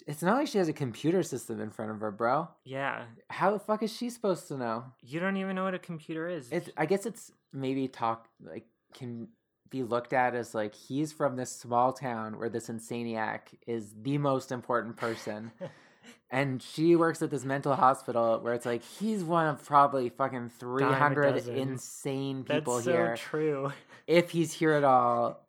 [0.07, 2.49] it's not like she has a computer system in front of her, bro.
[2.65, 3.05] yeah.
[3.31, 4.85] How the fuck is she supposed to know?
[5.01, 6.49] You don't even know what a computer is.
[6.53, 9.29] It's I guess it's maybe talk like can
[9.71, 14.19] be looked at as like he's from this small town where this insaniac is the
[14.19, 15.51] most important person.
[16.31, 20.51] and she works at this mental hospital where it's like he's one of probably fucking
[20.59, 21.55] 300 dozen.
[21.57, 23.17] insane That's people so here.
[23.17, 23.73] true.
[24.07, 25.45] If he's here at all.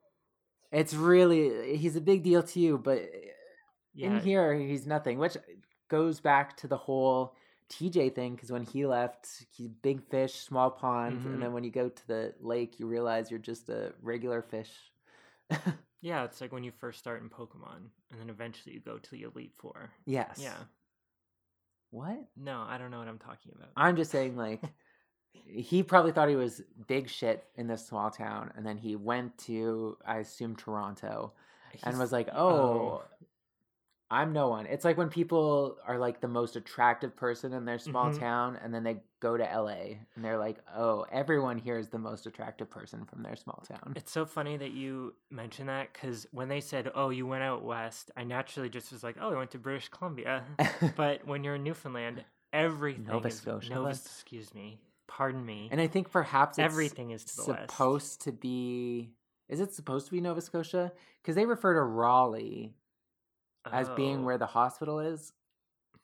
[0.71, 3.01] It's really he's a big deal to you, but
[3.93, 4.07] Yeah.
[4.07, 5.35] in here he's nothing, which
[5.89, 7.33] goes back to the whole
[7.69, 11.25] TJ thing because when he left, he's big fish, small pond, Mhm.
[11.25, 14.71] and then when you go to the lake, you realize you're just a regular fish.
[16.01, 19.11] Yeah, it's like when you first start in Pokemon, and then eventually you go to
[19.11, 19.91] the Elite Four.
[20.05, 20.39] Yes.
[20.41, 20.55] Yeah.
[21.91, 22.19] What?
[22.37, 23.71] No, I don't know what I'm talking about.
[23.75, 24.61] I'm just saying, like,
[25.33, 29.37] he probably thought he was big shit in this small town, and then he went
[29.39, 31.33] to, I assume, Toronto,
[31.83, 32.49] and was like, oh.
[32.49, 33.03] "Oh,
[34.11, 37.79] I'm no one." It's like when people are like the most attractive person in their
[37.79, 38.19] small Mhm.
[38.19, 41.99] town, and then they go to LA, and they're like, "Oh, everyone here is the
[41.99, 46.27] most attractive person from their small town." It's so funny that you mention that because
[46.31, 49.37] when they said, "Oh, you went out west," I naturally just was like, "Oh, I
[49.37, 50.43] went to British Columbia."
[50.95, 53.73] but when you're in Newfoundland, everything Nova Scotia.
[53.73, 55.69] Nova, excuse me, pardon me.
[55.71, 57.71] And I think perhaps it's everything is to the west.
[57.71, 59.13] supposed to be.
[59.47, 60.91] Is it supposed to be Nova Scotia?
[61.21, 62.75] Because they refer to Raleigh
[63.65, 64.23] as being Oh.
[64.23, 65.33] where the hospital is.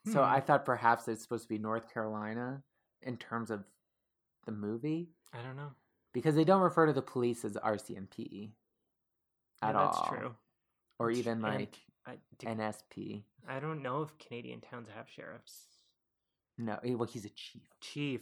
[0.06, 0.30] So Hmm.
[0.30, 2.64] I thought perhaps it's supposed to be North Carolina
[3.02, 3.66] in terms of
[4.46, 5.72] the movie I don't know.
[6.14, 8.54] because they don't refer to the police as RCMP
[9.64, 10.36] Yeah, at that's all, That's true.
[11.00, 13.24] or even and like I, do- NSP.
[13.48, 15.80] I don't know if Canadian towns have sheriffs.
[16.58, 18.22] No, eh, well, he's a chief, Chief,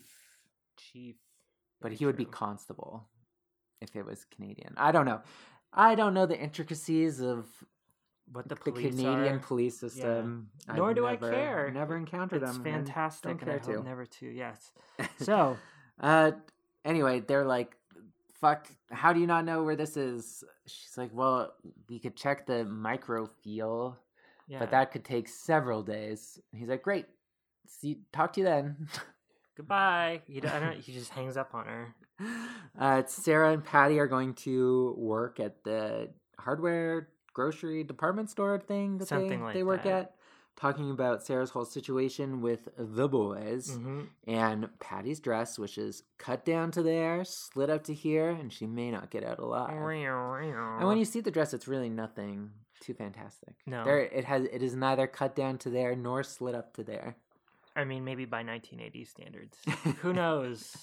[0.78, 1.18] chief.
[1.82, 3.10] but he would be constable
[3.82, 4.74] if it was Canadian.
[4.78, 5.22] I don't know.
[5.74, 7.48] I don't know the intricacies of
[8.32, 9.40] What the the Canadian are.
[9.40, 9.90] police Yeah.
[9.90, 10.50] system.
[10.68, 11.72] I've Nor do never- I care.
[11.72, 12.66] Never encountered It's them.
[12.66, 13.84] and fantastic, Don't and I hope to.
[13.84, 14.26] never to.
[14.28, 14.72] Yes.
[15.20, 15.58] So
[16.00, 16.32] Uh,
[16.84, 17.78] anyway, they're like,
[18.34, 18.68] "Fuck!
[18.92, 21.54] How do you not know where this is?" She's like, "Well,
[21.90, 23.98] we could check the microfeel,
[24.48, 24.60] yeah.
[24.60, 27.06] but that could take several days." He's like, "Great,
[27.68, 28.88] see, talk to you then."
[29.56, 30.24] Goodbye.
[30.26, 31.96] He, d- I don't, he just hangs up on her.
[32.80, 36.10] Uh, Sarah and Patty are going to work at the
[36.40, 39.92] hardware grocery department store thing that Something they, like they work that.
[39.94, 40.16] at,
[40.56, 44.08] talking about Sarah's whole situation with the boys Mhm.
[44.28, 48.68] and Patty's dress, which is cut down to there, slit up to here, and she
[48.68, 49.72] may not get out alive.
[49.72, 53.56] And when you see the dress, it's really nothing too fantastic.
[53.66, 53.84] No.
[53.86, 57.16] there it has it is neither cut down to there nor slit up to there.
[57.76, 59.58] I mean, maybe by 1980 standards.
[60.02, 60.76] Who knows?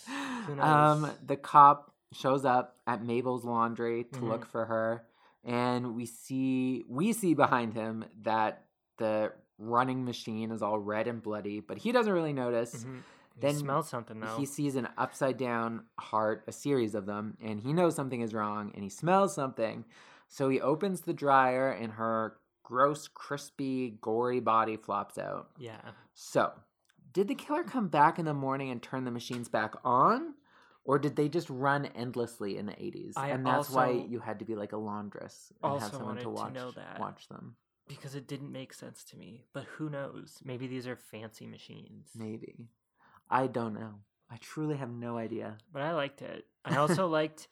[0.46, 0.64] Who knows?
[0.64, 4.28] Um, the cop shows up at Mabel's laundry to Mhm.
[4.28, 5.06] look for her,
[5.44, 8.64] and we see we see behind him that
[8.98, 12.84] the running machine is all red and bloody, but he doesn't really notice.
[12.84, 13.02] Mhm.
[13.34, 14.36] He Then smells something though.
[14.36, 18.34] He sees an upside down heart, a series of them, and he knows something is
[18.34, 19.84] wrong, and he smells something.
[20.28, 25.50] So he opens the dryer, and her gross, crispy, gory body flops out.
[25.58, 25.80] yeah.
[26.14, 26.52] So,
[27.12, 30.34] did the killer come back in the morning and turn the machines back on?
[30.84, 33.12] Or did they just run endlessly in the 80s?
[33.16, 36.22] I and that's why you had to be like a laundress and have someone to
[36.22, 36.98] to watch, know that.
[36.98, 37.56] watch them.
[37.86, 39.44] because it didn't make sense to me.
[39.52, 40.38] But who knows?
[40.44, 42.08] Maybe these are fancy machines.
[42.16, 42.68] Maybe.
[43.28, 43.94] I don't know.
[44.30, 45.58] I truly have no idea.
[45.72, 46.46] But I liked it.
[46.64, 47.48] I also liked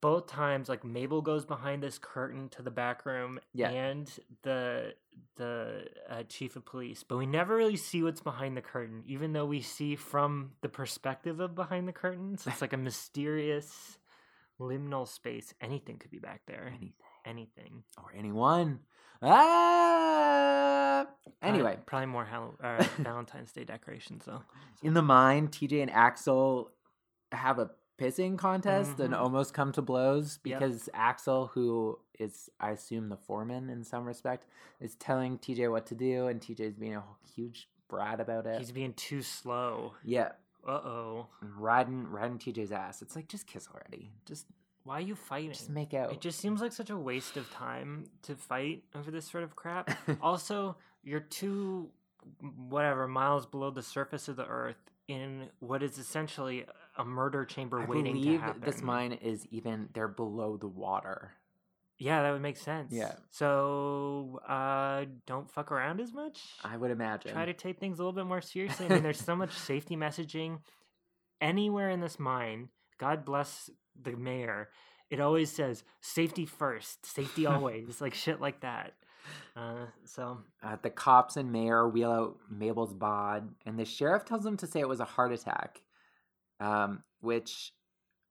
[0.00, 3.70] both times like Mabel goes behind this curtain to the back room Yeah.
[3.70, 4.10] and
[4.42, 4.94] the
[5.36, 9.32] the uh, chief of police, but we never really see what's behind the curtain, even
[9.32, 12.38] though we see from the perspective of behind the curtain.
[12.38, 13.98] So it's like a mysterious
[14.60, 15.52] liminal space.
[15.60, 16.66] Anything could be back there.
[16.68, 16.92] Anything.
[17.24, 17.82] Anything.
[17.98, 18.80] Or anyone.
[19.22, 21.06] Ah!
[21.42, 24.42] Anyway, Probably, probably more Hall- uh, Valentine's Day decorations though.
[24.82, 26.70] in the mine, TJ and Axel
[27.32, 29.18] have a pissing contest and Mhm.
[29.18, 30.58] almost come to blows Yep.
[30.60, 34.46] because Axel, who is, I assume, the foreman in some respect,
[34.80, 37.04] is telling TJ what to do, and TJ's being a
[37.34, 38.58] huge brat about it.
[38.58, 39.94] He's being too slow.
[40.02, 40.32] yeah,
[40.66, 41.28] Uh oh.
[41.40, 43.02] riding riding TJ's ass.
[43.02, 44.10] It's like just kiss already.
[44.24, 44.46] Just
[44.84, 45.52] Why are you fighting?
[45.52, 46.12] just make out.
[46.12, 49.56] It just seems like such a waste of time to fight over this sort of
[49.56, 49.88] crap.
[50.22, 51.90] also, you're two,
[52.68, 57.80] whatever, miles below the surface of the earth in what is essentially a murder chamber
[57.80, 58.62] I waiting to believe happen.
[58.64, 61.32] this mine is even they're below the water.
[61.98, 62.92] Yeah, that would make sense.
[62.92, 63.12] Yeah.
[63.30, 66.40] So, uh, don't fuck around as much.
[66.64, 67.32] I would imagine.
[67.32, 68.86] Try to take things a little bit more seriously.
[68.86, 70.58] I mean, there's so much safety messaging
[71.40, 72.68] anywhere in this mine.
[72.98, 74.70] God bless the mayor.
[75.10, 78.94] It always says safety first, safety always, like shit like that.
[79.56, 84.42] Uh, so Uh, the cops and mayor wheel out Mabel's bod, and the sheriff tells
[84.44, 85.80] them to say it was a heart attack,
[86.60, 87.72] um, which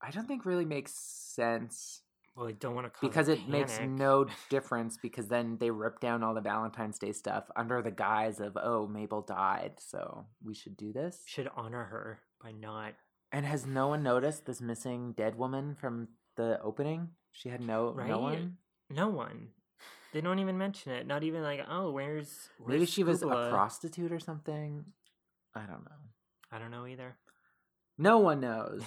[0.02, 2.02] I don't think really makes sense
[2.36, 6.24] well, I don't want to because it makes no difference because then they rip down
[6.24, 10.76] all the Valentine's Day stuff under the guise of oh Mabel died, so we should
[10.76, 11.22] do this.
[11.26, 12.94] should honor her by not.
[13.32, 17.10] And has no one noticed this missing dead woman from the opening?
[17.32, 18.08] She had no Right?
[18.08, 18.58] no one.
[18.90, 19.50] No one.
[20.12, 21.08] They don't even mention it.
[21.08, 24.86] Not even like, oh, where's, Maybe where's she was a prostitute or something.
[25.56, 26.02] I don't know.
[26.52, 27.16] I don't know either.
[27.98, 28.82] No one knows.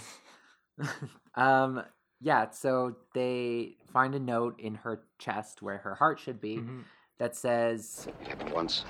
[1.35, 1.83] um,
[2.21, 6.85] yeah, so they find a note in her chest where her heart should be Mhm.
[7.19, 8.85] that says, It happened once.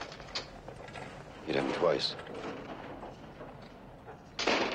[1.47, 2.17] It happened twice.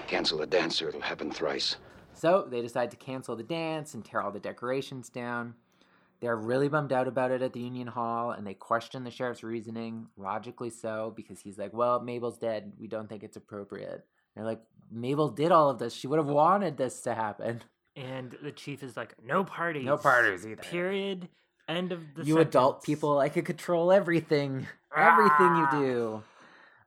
[0.07, 1.77] Cancel the dance or it'll happen thrice.
[2.13, 5.55] so they decide to cancel the dance and tear all the decorations down.
[6.19, 9.41] They're really bummed out about it at the Union Hall and they question the sheriff's
[9.43, 12.73] reasoning, logically so, because he's like, well, Mabel's dead.
[12.79, 14.05] We don't think it's appropriate.
[14.35, 15.93] They're like, Mabel did all of this.
[15.93, 17.63] She would have wanted this to happen.
[17.95, 19.85] And the chief is like, no parties.
[19.85, 20.61] No parties either.
[20.61, 21.29] Period.
[21.67, 24.67] End of the you adult people, I could control everything.
[24.95, 25.79] Everything you Ah.
[25.79, 26.23] do.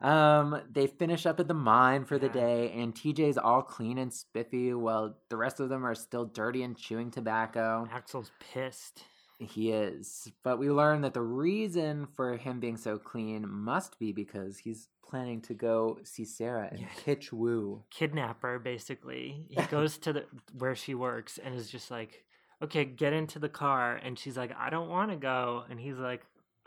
[0.06, 4.12] Um, they finish up at the mine for the day, and TJ's all clean and
[4.12, 7.88] spiffy, while the rest of them are still dirty and chewing tobacco.
[7.90, 9.04] Axel's pissed.
[9.38, 10.30] He is.
[10.42, 14.88] But we learn that the reason for him being so clean must be because he's
[15.02, 17.82] planning to go see Sarah and pitch woo.
[17.90, 19.46] Kidnapper, basically.
[19.48, 20.24] He goes to the
[20.56, 22.24] where she works and is just like,
[22.62, 23.96] okay, get into the car.
[23.96, 25.64] And she's like, I don't want to go.
[25.68, 26.22] And he's like,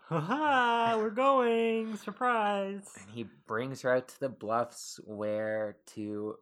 [0.09, 1.97] haha, we're going.
[2.03, 2.87] Surprise.
[2.99, 6.37] And he brings her out to the bluffs where to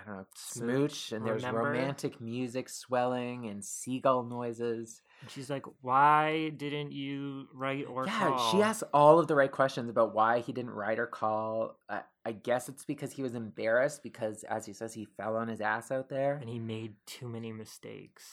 [0.00, 1.70] I don't know, smooch, and there's remember?
[1.70, 5.02] romantic music swelling and seagull noises.
[5.20, 8.14] And she's like, why didn't you write or call?
[8.30, 8.52] yeah, call?
[8.52, 11.78] she asks all of the right questions about why he didn't write or call.
[11.88, 15.48] I, I guess it's because he was embarrassed because, as he says, he fell on
[15.48, 16.34] his ass out there.
[16.40, 18.24] And he made too many mistakes.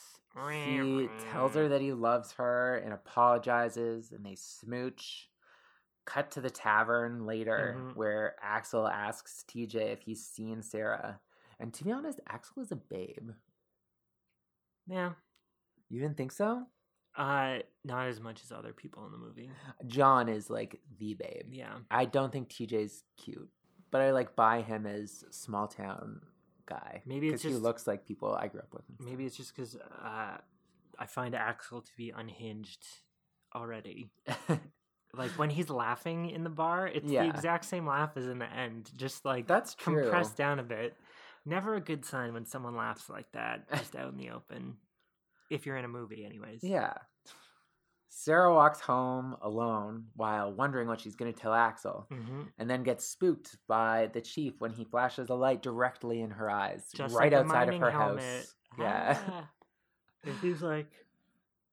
[0.52, 5.30] He tells her that he loves her and apologizes, and they smooch.
[6.06, 7.96] Cut to the tavern later, Mhm.
[7.96, 11.20] where Axel asks TJ if he's seen Sarah.
[11.60, 13.32] And to be honest, Axel is a babe.
[14.88, 15.12] Yeah.
[15.90, 16.64] You didn't think so?
[17.18, 19.50] Uh, not as much as other people in the movie.
[19.88, 21.48] John is like the babe.
[21.54, 21.76] Yeah.
[21.90, 23.50] I don't think TJ's cute,
[23.92, 26.22] but I like buy him as small town
[26.66, 27.04] guy.
[27.06, 28.84] Maybe it's 'cause he just- looks like people I grew up with.
[29.00, 30.38] Maybe it's just because uh,
[31.00, 32.86] I find Axel to be unhinged
[33.56, 34.12] already.
[35.14, 37.24] like when he's laughing in the bar, it's Yeah.
[37.24, 40.02] the exact same laugh as in the end, just like That's true.
[40.02, 40.98] compressed down a bit.
[41.46, 44.78] Never a good sign when someone laughs like that just out in the open.
[45.52, 46.64] If you're in a movie, anyways.
[46.64, 46.94] Yeah.
[48.10, 52.48] Sarah walks home alone while wondering what she's going to tell Axel, Mhm.
[52.58, 56.50] and then gets spooked by the chief when he flashes a light directly in her
[56.50, 58.24] eyes, Just right like outside of her helmet.
[58.24, 58.56] house.
[58.80, 59.20] Yeah.
[59.28, 59.50] Ah.
[60.24, 60.92] And he's like,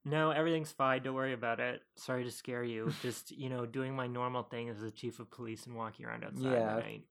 [0.04, 1.02] "No, everything's fine.
[1.02, 1.80] Don't worry about it.
[1.96, 2.90] Sorry to scare you.
[3.00, 6.22] Just you know, doing my normal thing as the chief of police and walking around
[6.24, 6.76] outside Yeah.
[6.76, 7.04] at night."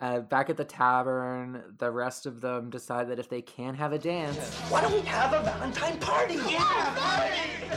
[0.00, 3.92] Uh, back at the tavern, the rest of them decide that if they can have
[3.92, 4.38] a dance,
[4.70, 6.36] Why don't we have a Valentine party?
[6.48, 7.66] Yeah,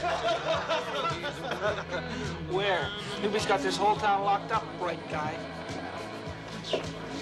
[2.50, 2.88] Where?
[3.22, 5.36] Nobody's got this whole town locked up, bright guy.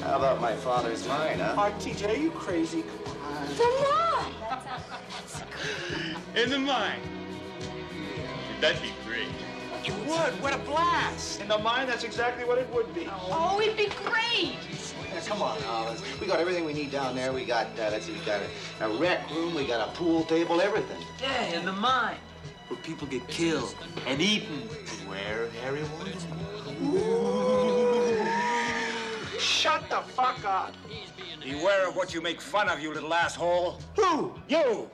[0.03, 1.57] How about my father's mine, huh?
[1.57, 2.85] RTJ, are you crazy?
[3.59, 4.35] Come
[6.37, 7.01] In the mine.
[8.61, 9.27] That'd be great.
[9.85, 10.41] You would.
[10.41, 11.41] What a blast!
[11.41, 13.09] In the mine, that's exactly what it would be.
[13.11, 14.57] Oh, it'd be great.
[15.12, 16.03] Yeah, come on, Alice.
[16.20, 17.33] We got everything we need down there.
[17.33, 18.41] We got, uh, let's see, we got
[18.80, 21.05] a, a rec room, we got a pool table, everything.
[21.20, 22.18] Yeah, in the mine.
[22.68, 23.74] Where people get killed
[24.07, 24.61] and eaten.
[25.09, 26.26] Where Harry wants
[29.43, 30.74] Shut the fuck up.
[31.43, 33.80] Beware of what you make fun of, you little asshole.
[33.97, 34.33] Who?
[34.49, 34.89] You!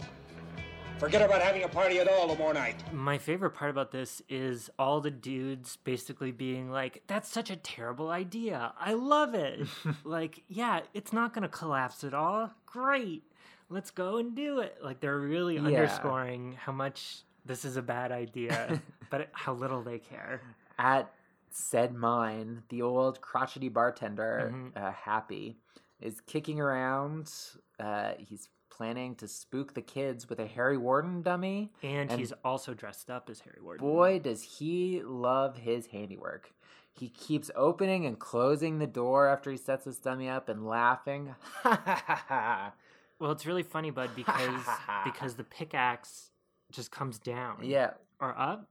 [0.99, 2.74] Forget about having a party at all tomorrow night.
[2.92, 7.57] My favorite part about this is all the dudes basically being like, that's such a
[7.57, 8.72] terrible idea.
[8.80, 9.68] I love it.
[10.05, 12.51] like, yeah, it's not going to collapse at all.
[12.66, 13.22] Great.
[13.70, 14.78] Let's go and do it.
[14.82, 15.66] Like, they're really Yeah.
[15.66, 20.42] underscoring how much this is a bad idea, but how little they care.
[20.80, 21.12] at
[21.51, 24.76] said mine, the old crotchety bartender, Mhm.
[24.76, 25.57] uh, Happy,
[26.01, 27.32] is kicking around.
[27.80, 28.49] Uh, he's
[28.79, 31.72] planning to spook the kids with a Harry Warden dummy.
[31.83, 33.87] And, he's also dressed up as Harry Warden.
[33.87, 36.53] Boy, does he love his handiwork.
[36.93, 41.35] He keeps opening and closing the door after he sets this dummy up and laughing.
[43.20, 44.64] Well, it's really funny, bud, because
[45.05, 46.31] because the pickaxe
[46.70, 47.59] just comes down.
[47.62, 47.93] Yeah.
[48.20, 48.68] Or up.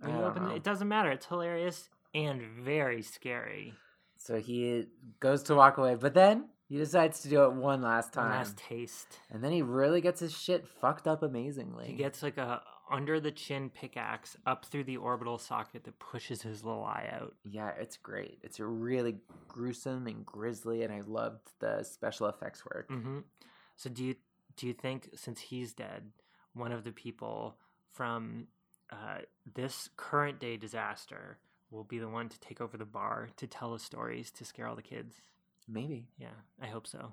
[0.00, 1.10] When you open it, it doesn't matter.
[1.10, 3.74] It's hilarious and very scary.
[4.16, 4.86] So he
[5.20, 8.30] goes to walk away, but then he decides to do it one last time.
[8.30, 9.18] last taste.
[9.28, 11.86] And then he really gets his shit fucked up amazingly.
[11.88, 16.42] He gets like a under the chin pickaxe up through the orbital socket that pushes
[16.42, 17.34] his little eye out.
[17.44, 18.38] Yeah, it's great.
[18.42, 19.16] It's really
[19.48, 22.88] gruesome and grisly, and I loved the special effects work.
[22.88, 23.18] hmm
[23.74, 24.14] So do you
[24.56, 26.12] do you think since he's dead,
[26.54, 27.56] one of the people
[27.92, 28.46] from
[28.92, 29.22] uh,
[29.54, 31.38] this current day disaster
[31.70, 34.68] will be the one to take over the bar to tell the stories to scare
[34.68, 35.16] all the kids?
[35.70, 36.08] Maybe.
[36.18, 36.28] Yeah,
[36.60, 37.12] I hope so.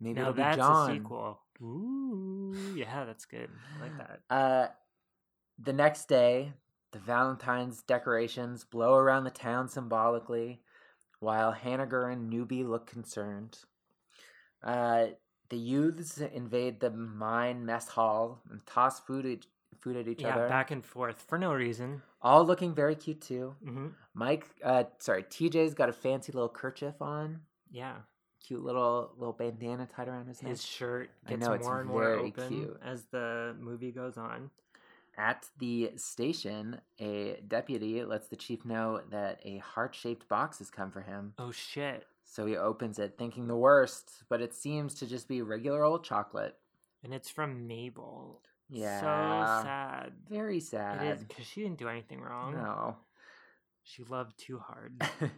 [0.00, 0.90] Maybe now it'll be John.
[0.90, 1.40] a sequel.
[1.62, 3.50] Ooh, yeah, that's good.
[3.78, 4.20] I like that.
[4.34, 4.68] Uh,
[5.58, 6.52] the next day,
[6.92, 10.62] the Valentine's decorations blow around the town symbolically,
[11.18, 13.58] while Hanniger and Newby look concerned.
[14.62, 15.06] Uh,
[15.50, 19.46] the youths invade the mine mess hall and toss food at,
[19.80, 20.48] food at each yeah, other.
[20.48, 22.02] back and forth for no reason.
[22.22, 23.54] all looking very cute too.
[23.62, 27.40] hmm Mike, uh, sorry, TJ's got a fancy little kerchief on,
[27.70, 27.96] Yeah,
[28.46, 30.50] cute little little bandana tied around his neck.
[30.50, 32.80] his shirt gets know, more and more open cute.
[32.84, 34.50] as the movie goes on.
[35.18, 40.70] At the station, a deputy lets the chief know that a heart shaped box has
[40.70, 41.34] come for him.
[41.38, 42.06] Oh shit!
[42.24, 46.04] So he opens it, thinking the worst, but it seems to just be regular old
[46.04, 46.56] chocolate.
[47.02, 48.40] And it's from Mabel.
[48.68, 49.00] Yeah.
[49.00, 50.12] so sad.
[50.28, 51.18] Very sad.
[51.18, 52.54] is because she didn't do anything wrong.
[52.54, 52.96] No.
[53.82, 55.02] She loved too hard.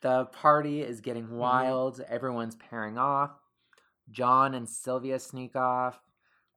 [0.00, 1.36] the party is getting Mm-hmm.
[1.36, 2.00] wild.
[2.08, 3.30] Everyone's pairing off.
[4.10, 5.98] John and Sylvia sneak off.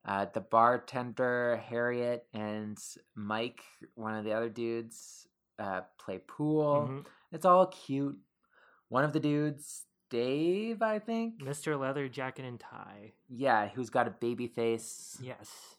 [0.04, 2.78] Uh, the bartender, Harriet, and
[3.14, 3.62] Mike,
[3.94, 5.26] one of the other dudes,
[5.58, 6.88] uh, play pool.
[6.90, 7.06] Mhm.
[7.32, 8.18] It's all cute.
[8.88, 11.42] One of the dudes, Dave, I think.
[11.42, 11.78] Mr.
[11.78, 13.12] Leather Jacket and Tie.
[13.28, 15.18] Yeah, who's got a baby face.
[15.22, 15.76] Yes.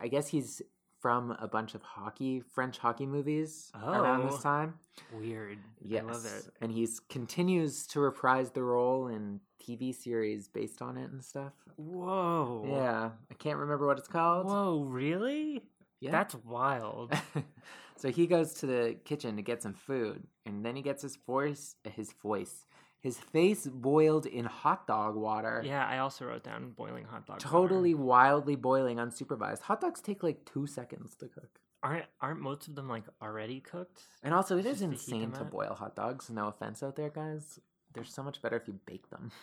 [0.00, 0.62] I guess he's
[1.08, 4.30] from a bunch of hockey, French hockey movies around Oh.
[4.30, 4.74] this time.
[5.14, 5.56] Weird.
[5.80, 6.04] Yes.
[6.06, 6.50] I love it.
[6.60, 11.54] And he continues to reprise the role in TV series based on it and stuff.
[11.76, 12.62] Whoa.
[12.68, 13.12] Yeah.
[13.30, 14.48] I can't remember what it's called.
[14.48, 15.62] Whoa, really?
[15.98, 16.10] Yeah.
[16.10, 17.14] That's wild.
[17.96, 21.16] so he goes to the kitchen to get some food, and then he gets his
[21.16, 22.66] voice his voice.
[23.00, 25.62] His face boiled in hot dog water.
[25.64, 27.36] yeah, I also wrote down boiling hot dog.
[27.36, 27.48] water.
[27.48, 29.60] Totally wildly boiling, unsupervised.
[29.62, 31.60] Hot dogs take like two seconds to cook.
[31.82, 34.02] Aren't aren't most of them like already cooked?
[34.24, 36.28] And also, it is to insane to boil hot dogs.
[36.28, 37.60] No offense out there, guys.
[37.94, 39.30] They're so much better if you bake them.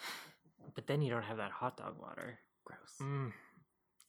[0.74, 2.39] But then you don't have that hot dog water.
[2.66, 2.80] Gross.
[2.99, 3.32] Mm.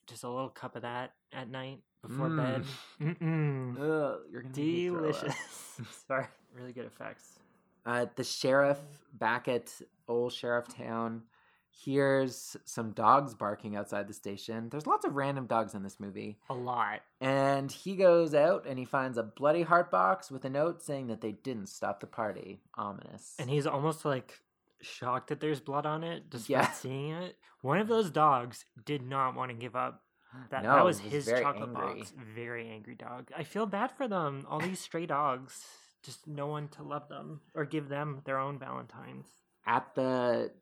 [0.06, 2.64] Just a little cup of that at night before bed.
[3.00, 3.16] Mm.
[3.20, 3.72] Mm-mm.
[3.78, 5.14] Ugh, you're gonna make me throw up.
[5.20, 5.36] Delicious.
[6.08, 6.26] Sorry.
[6.58, 7.38] Really good effects.
[7.86, 8.78] Uh, the sheriff
[9.14, 9.72] back at
[10.08, 11.22] Old Sheriff Town
[11.70, 14.68] hears some dogs barking outside the station.
[14.70, 16.38] There's lots of random dogs in this movie.
[16.48, 17.00] A lot.
[17.20, 21.08] And he goes out and he finds a bloody heart box with a note saying
[21.08, 22.60] that they didn't stop the party.
[22.76, 23.34] Ominous.
[23.38, 24.40] And he's almost like
[24.80, 26.70] shocked that there's blood on it, despite Yeah.
[26.72, 27.36] seeing it.
[27.62, 30.02] One of those dogs did not want to give up.
[30.50, 31.98] That, that No, was was his chocolate angry.
[32.00, 32.12] box.
[32.34, 33.30] Very angry dog.
[33.36, 34.44] I feel bad for them.
[34.48, 35.64] All these stray dogs.
[36.02, 39.26] Just no one to love them or give them their own Valentines.
[39.66, 40.52] at the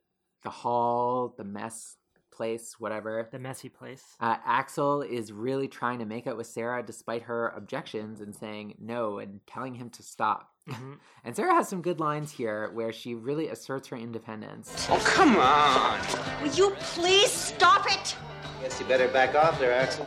[0.42, 1.96] the hall, the mess
[2.32, 3.28] place, whatever.
[3.30, 4.02] The messy place.
[4.20, 8.74] Uh, Axel is really trying to make out with Sarah despite her objections and saying
[8.80, 10.50] no and telling him to stop.
[10.68, 10.98] Mhm.
[11.24, 14.86] And Sarah has some good lines here where she really asserts her independence.
[14.90, 16.00] Oh, come on.
[16.42, 18.16] Will you please stop it?
[18.62, 20.06] Guess you better back off there, Axel.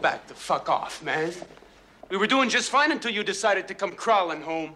[0.00, 1.32] Back the fuck off, man.
[2.10, 4.74] We were doing just fine until you decided to come crawling home.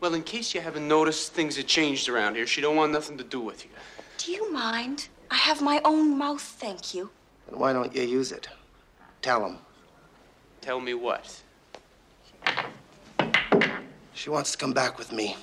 [0.00, 2.46] Well, in case you haven't noticed, things have changed around here.
[2.46, 3.70] She don't want nothing to do with you.
[4.18, 5.08] Do you mind?
[5.30, 7.10] I have my own mouth, thank you.
[7.48, 8.48] Then why don't you use it?
[9.22, 9.58] Tell him.
[10.60, 11.40] Tell me what?
[14.12, 15.36] She wants to come back with me.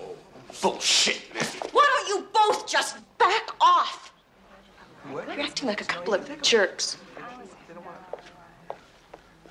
[0.00, 0.14] Oh,
[0.62, 1.44] bullshit, man.
[1.72, 4.12] Why don't you both just back off?
[5.10, 6.98] You're acting like a couple of jerks.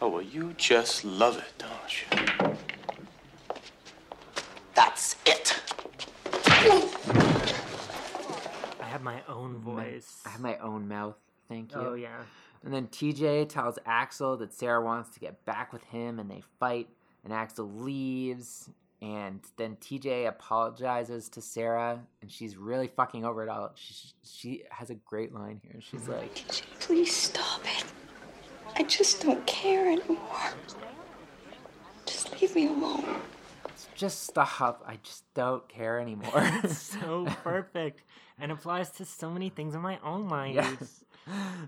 [0.01, 2.57] Oh, well, you just love it, don't you?
[4.73, 5.61] That's it.
[8.81, 10.21] I have my own mm, voice.
[10.25, 11.15] I have my own mouth.
[11.47, 11.79] Thank you.
[11.79, 12.23] Oh yeah.
[12.63, 16.41] And then TJ tells Axel that Sarah wants to get back with him and they
[16.59, 16.89] fight.
[17.23, 18.69] And Axel leaves.
[19.01, 23.71] And then TJ apologizes to Sarah and she's really fucking over it all.
[23.75, 25.79] She, she has a great line here.
[25.79, 26.35] She's like,
[26.79, 27.85] Please stop it.
[28.76, 30.53] I just don't care anymore.
[32.05, 33.21] Just leave me alone.
[33.95, 34.84] just stop.
[34.86, 36.32] I just don't care anymore.
[36.63, 38.03] It's so perfect
[38.39, 40.55] and applies to so many things in my own life.
[40.55, 41.03] Yes.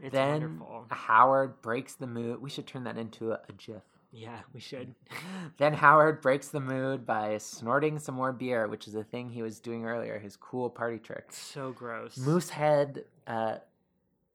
[0.04, 0.86] It's then wonderful.
[0.92, 2.42] Howard breaks the mood.
[2.42, 3.82] We should turn that into a, a GIF.
[4.12, 4.94] Yeah, we should.
[5.58, 9.42] Then Howard breaks the mood by snorting some more beer, which is a thing he
[9.42, 11.26] was doing earlier, his cool party trick.
[11.32, 12.18] So gross.
[12.18, 13.58] Moosehead, uh,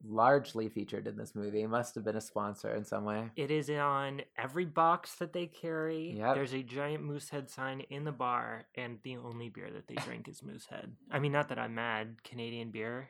[0.07, 3.29] largely featured in this movie, must have been a sponsor in some way.
[3.35, 6.15] It is on every box that they carry.
[6.17, 6.35] Yep.
[6.35, 10.27] There's a giant Moosehead sign in the bar, and the only beer that they drink
[10.27, 10.91] is Moosehead.
[11.11, 12.17] I mean, not that I'm mad.
[12.23, 13.09] Canadian beer,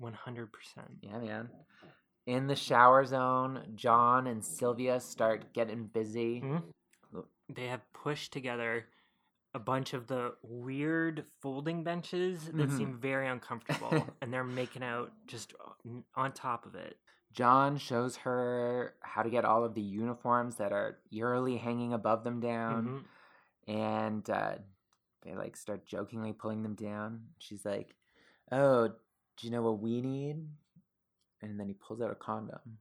[0.00, 0.48] 100%.
[1.02, 1.48] Yeah, man.
[2.26, 6.40] In the shower zone, John and Sylvia start getting busy.
[6.40, 6.58] Hmm?
[7.48, 8.84] They have pushed together
[9.54, 12.76] a bunch of the weird folding benches that Mhm.
[12.76, 13.90] seem very uncomfortable,
[14.22, 15.54] and they're making out just
[16.14, 16.98] on- top of it.
[17.32, 22.24] John shows her how to get all of the uniforms that are eerily hanging above
[22.24, 23.04] them down.
[23.66, 24.56] And uh,
[25.22, 27.28] they like start jokingly pulling them down.
[27.38, 27.94] She's like,
[28.50, 30.48] Oh, do you know what we need?
[31.42, 32.78] And then he pulls out a condom.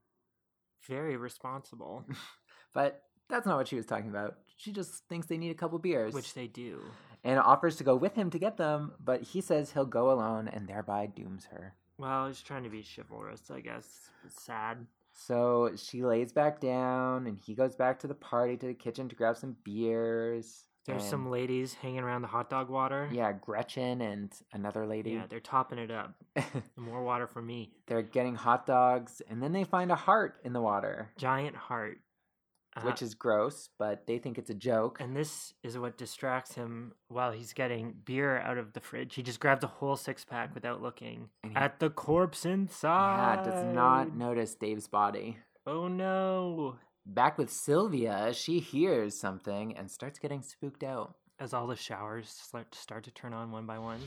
[0.87, 2.05] Very responsible,
[2.73, 4.37] But that's not what she was talking about.
[4.57, 6.13] She just thinks they need a couple beers.
[6.13, 6.81] which they do.
[7.23, 10.47] and offers to go with him to get them, but he says he'll go alone
[10.47, 11.73] and thereby dooms her.
[11.97, 14.09] Well, he's trying to be chivalrous, I guess.
[14.25, 14.85] It's sad.
[15.13, 19.09] So she lays back down and he goes back to the party to the kitchen
[19.09, 20.65] to grab some beers.
[20.85, 23.09] There's and- some ladies hanging around the hot dog water.
[23.11, 25.11] Yeah, Gretchen and another lady.
[25.11, 26.13] Yeah, they're topping it up.
[26.77, 27.71] More water for me.
[27.87, 31.99] They're getting hot dogs and then they find a heart in the water, Giant heart.
[32.83, 34.99] Which Uh, is gross, but they think it's a joke.
[34.99, 39.15] And this is what distracts him while he's getting beer out of the fridge.
[39.15, 43.43] He just grabs a whole six pack without looking he- at the corpse inside.
[43.45, 45.37] Yeah, does not notice Dave's body.
[45.65, 46.77] Oh no.
[47.05, 51.15] Back with Sylvia, she hears something and starts getting spooked out.
[51.39, 53.99] As all the showers start start to turn on one by one.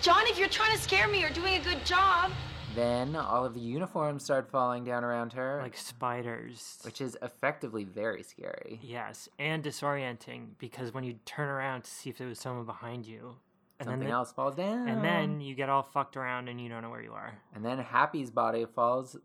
[0.00, 2.30] John, if you're trying to scare me, you're doing a good job.
[2.74, 6.78] Then all of the uniforms start falling down around her, Like spiders.
[6.84, 8.78] which is effectively very scary.
[8.82, 13.06] Yes, and disorienting because when you turn around to see if there was someone behind
[13.06, 13.36] you,
[13.80, 14.88] and Something then the- else falls down.
[14.88, 17.32] and then you get all fucked around and you don't know where you are.
[17.54, 19.16] And then Happy's body falls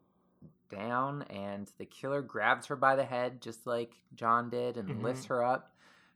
[0.69, 5.03] down, and the killer grabs her by the head, just like John did, and Mhm.
[5.03, 5.75] lifts her up,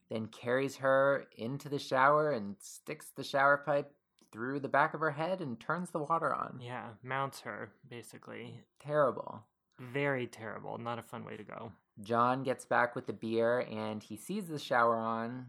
[0.10, 3.94] then carries her into the shower and sticks the shower pipe
[4.38, 6.60] through the back of her head and turns the water on.
[6.64, 8.62] Yeah, mounts her basically.
[8.80, 9.44] Terrible.
[9.80, 10.78] Very terrible.
[10.78, 11.72] Not a fun way to go.
[12.04, 15.48] John gets back with the beer and he sees the shower on,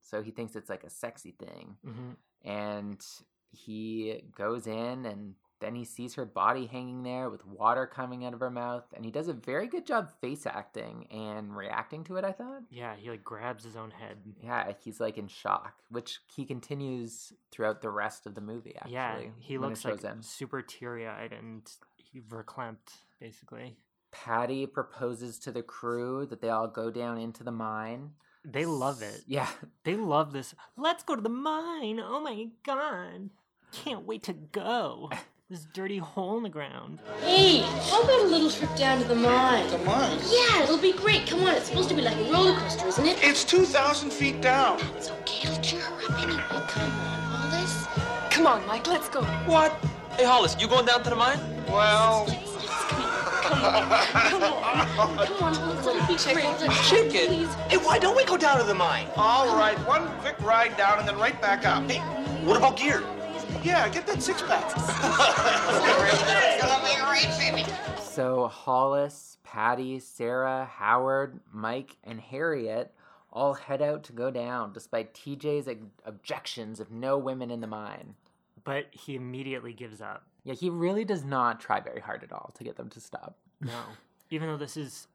[0.00, 1.76] so he thinks it's like a sexy thing.
[1.84, 2.12] hmm
[2.42, 2.98] And
[3.50, 8.34] he goes in and then he sees her body hanging there with water coming out
[8.34, 8.84] of her mouth.
[8.94, 12.62] And he does a very good job face acting and reacting to it, I thought.
[12.70, 14.18] Yeah, he like grabs his own head.
[14.42, 18.92] Yeah, he's like in shock, which he continues throughout the rest of the movie, actually.
[18.94, 20.22] yeah, he looks like him.
[20.22, 23.76] super teary eyed and he verklempt basically.
[24.12, 28.10] Patty proposes to the crew that they all go down into the mine.
[28.44, 29.22] They love it.
[29.26, 29.48] Yeah.
[29.84, 30.54] They love this.
[30.76, 32.00] Let's go to the mine.
[32.02, 33.30] Oh my god.
[33.72, 35.10] Can't wait to go.
[35.50, 37.00] This dirty hole in the ground.
[37.22, 39.68] Hey, how about a little trip down to the mine?
[39.68, 40.16] The mine?
[40.30, 41.26] Yeah, it'll be great.
[41.26, 43.18] Come on, it's supposed to be like a roller coaster, isn't it?
[43.20, 44.78] It's 2,000 feet down.
[44.96, 46.44] It's okay, it'll cheer her up anyway.
[46.46, 47.86] Come on, Hollis.
[48.30, 49.24] Come on, Mike, let's go.
[49.46, 49.72] What?
[50.12, 51.40] Hey, Hollis, you going down to the mine?
[51.66, 52.26] Well.
[52.26, 55.26] Come on, come on.
[55.26, 56.70] Come on, Hollis, let it be chicken.
[56.84, 57.48] Chicken?
[57.68, 59.08] Hey, why don't we go down to the mine?
[59.16, 61.90] All right, one quick ride down and then right back up.
[61.90, 61.98] Hey,
[62.46, 63.02] What about gear?
[63.62, 64.70] Yeah, get that six pack.
[68.10, 72.92] So Hollis, Patty, Sarah, Howard, Mike, and Harriet
[73.32, 77.66] all head out to go down despite TJ's ob- objections of no women in the
[77.66, 78.16] mine.
[78.64, 80.26] But he immediately gives up.
[80.44, 83.38] Yeah, he really does not try very hard at all to get them to stop.
[83.60, 83.80] No.
[84.30, 85.06] Even though this is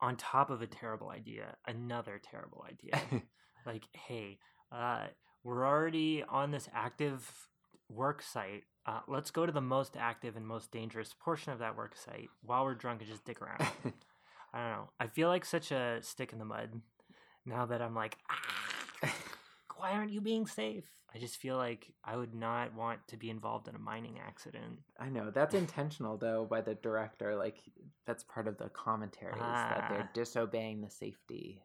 [0.00, 3.00] on top of a terrible idea, another terrible idea.
[3.66, 4.38] like, hey,
[4.70, 5.06] uh,
[5.42, 7.48] we're already on this active
[7.88, 8.64] work site.
[8.86, 12.28] Uh, let's go to the most active and most dangerous portion of that work site
[12.42, 13.60] while we're drunk and just dick around.
[14.54, 14.90] I don't know.
[15.00, 16.80] I feel like such a stick in the mud
[17.44, 19.12] now that I'm like, ah,
[19.76, 20.84] why aren't you being safe?
[21.14, 24.80] I just feel like I would not want to be involved in a mining accident.
[25.00, 27.36] I know that's intentional though by the director.
[27.36, 27.58] Like
[28.06, 30.10] that's part of the commentary is that they're Ah.
[30.14, 31.62] disobeying the safety,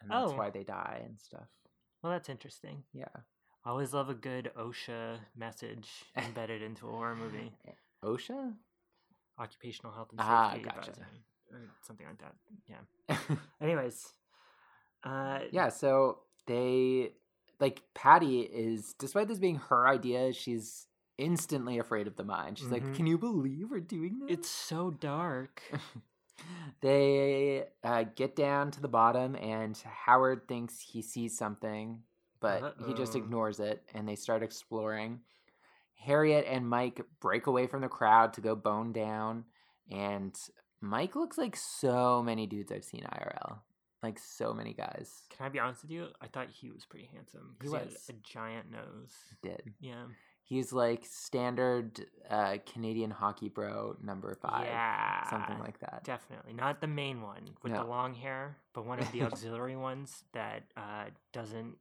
[0.00, 0.36] and that's Oh.
[0.36, 1.46] why they die and stuff.
[2.02, 2.84] Well, that's interesting.
[2.92, 3.06] Yeah.
[3.64, 7.52] I always love a good OSHA message embedded into a horror movie.
[8.04, 8.54] OSHA.
[9.38, 10.90] Occupational health and Ah, safety gotcha.
[10.90, 12.34] advisory, or something like that.
[12.68, 13.36] Yeah.
[13.60, 14.12] Anyways,
[15.04, 17.12] uh, Yeah, so they
[17.60, 20.86] like Patty is despite this being her idea, she's
[21.18, 22.54] instantly afraid of the mine.
[22.54, 22.72] She's Mhm.
[22.72, 25.62] like, "Can you believe we're doing this?" it's so dark.
[26.80, 32.02] they uh, get down to the bottom, and Howard thinks he sees something,
[32.40, 35.20] but he just ignores it, and they start exploring.
[35.94, 39.44] Harriet and Mike break away from the crowd to go bone down,
[39.90, 40.38] and
[40.80, 43.58] Mike looks like so many dudes I've seen IRL.
[44.00, 46.06] Like so many guys Can I be honest with you?
[46.20, 47.56] I thought he was pretty handsome.
[47.60, 48.08] He had was.
[48.08, 49.12] a giant nose.
[49.42, 49.74] did.
[49.80, 50.04] Yeah.
[50.44, 54.66] He's like standard uh, Canadian hockey bro number five.
[54.66, 55.28] Yeah.
[55.28, 56.04] Something like that.
[56.04, 56.52] Definitely.
[56.52, 60.62] Not the main one with the long hair, but one of the auxiliary ones that
[60.76, 61.74] uh, doesn't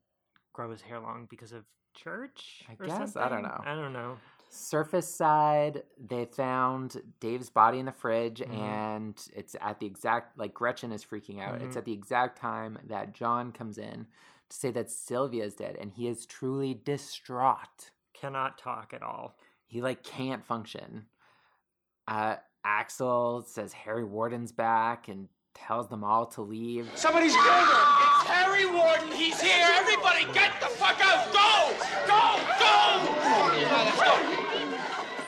[0.58, 2.64] grow his hair long because of church.
[2.68, 3.16] I or guess.
[3.16, 3.62] I don't know.
[3.64, 4.18] I don't know.
[4.50, 8.58] Surface side, they found Dave's body in the fridge, Mhm.
[8.58, 11.62] and it's at the exact like Gretchen is freaking out.
[11.62, 11.80] It's Mhm.
[11.80, 14.08] at the exact time that John comes in
[14.50, 17.92] to say that Sylvia is dead, and he is truly distraught.
[18.14, 19.38] Cannot talk at all.
[19.68, 21.08] He like can't function.
[22.08, 26.90] Uh, Axel says Harry Warden's back and tells them all to leave.
[26.98, 27.97] Somebody's killed her.
[28.20, 29.12] It's Harry Warden.
[29.12, 29.68] He's here.
[29.76, 31.32] Everybody, get the fuck out.
[31.32, 31.74] Go,
[32.08, 32.78] go, go.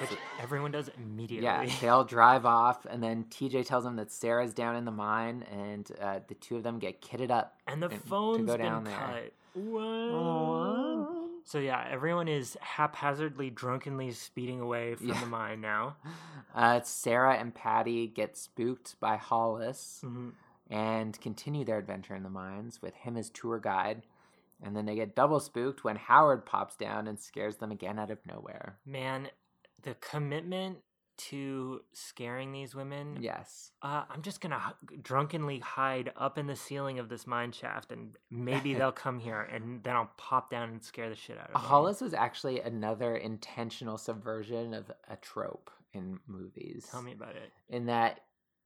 [0.01, 1.45] Which everyone does immediately.
[1.45, 4.91] Yeah, they all drive off, and then TJ tells them that Sarah's down in the
[4.91, 7.57] mine, and uh, the two of them get kitted up.
[7.67, 8.95] And the and- phone's to go been down there.
[8.95, 9.33] cut.
[9.53, 11.15] What?
[11.45, 15.19] So yeah, everyone is haphazardly, drunkenly speeding away from Yeah.
[15.19, 15.95] the mine now.
[16.55, 20.31] Uh, Sarah and Patty get spooked by Hollis Mhm.
[20.69, 24.03] And continue their adventure in the mines with him as tour guide.
[24.61, 28.11] And then they get double spooked when Howard pops down and scares them again out
[28.11, 28.77] of nowhere.
[28.85, 29.29] Man,
[29.81, 30.79] the commitment
[31.19, 33.17] to scaring these women.
[33.19, 33.71] Yes.
[33.81, 37.91] Uh, I'm just gonna h- drunkenly hide up in the ceiling of this mine shaft,
[37.91, 41.47] and maybe they'll come here, and then I'll pop down and scare the shit out
[41.47, 41.61] of them.
[41.61, 46.87] Hollis was actually another intentional subversion of a trope in movies.
[46.89, 47.51] Tell me about it.
[47.67, 48.21] In that,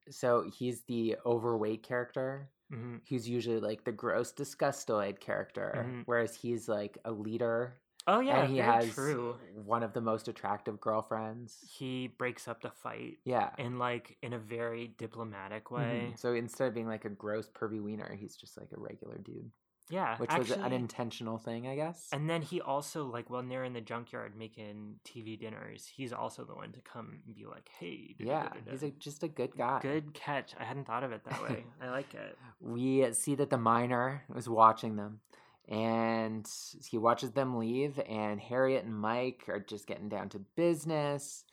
[0.09, 2.49] so he's the overweight character.
[2.71, 3.01] Mhm.
[3.09, 6.03] Who's usually like the gross disgustoid character, Mhm.
[6.05, 7.79] whereas he's like a leader.
[8.07, 9.35] Oh yeah, and he has true.
[9.53, 11.63] one of the most attractive girlfriends.
[11.77, 13.19] He breaks up the fight.
[13.23, 13.51] Yeah.
[13.57, 16.09] in like in a very diplomatic way.
[16.11, 16.19] Mhm.
[16.19, 19.51] So instead of being like a gross pervy wiener, he's just like a regular dude.
[19.89, 22.07] Yeah, Which was an intentional thing, I guess.
[22.11, 26.43] And then he also like when they're in the junkyard making TV dinners, he's also
[26.45, 29.79] the one to come and be like, "Hey, yeah, he's a, just a good guy.
[29.81, 30.53] good catch.
[30.59, 31.65] I hadn't thought of it that way.
[31.81, 32.37] I like it.
[32.61, 35.19] we see that the miner is watching them
[35.67, 36.47] and
[36.89, 41.45] he watches them leave and harriet and mike are just getting down to business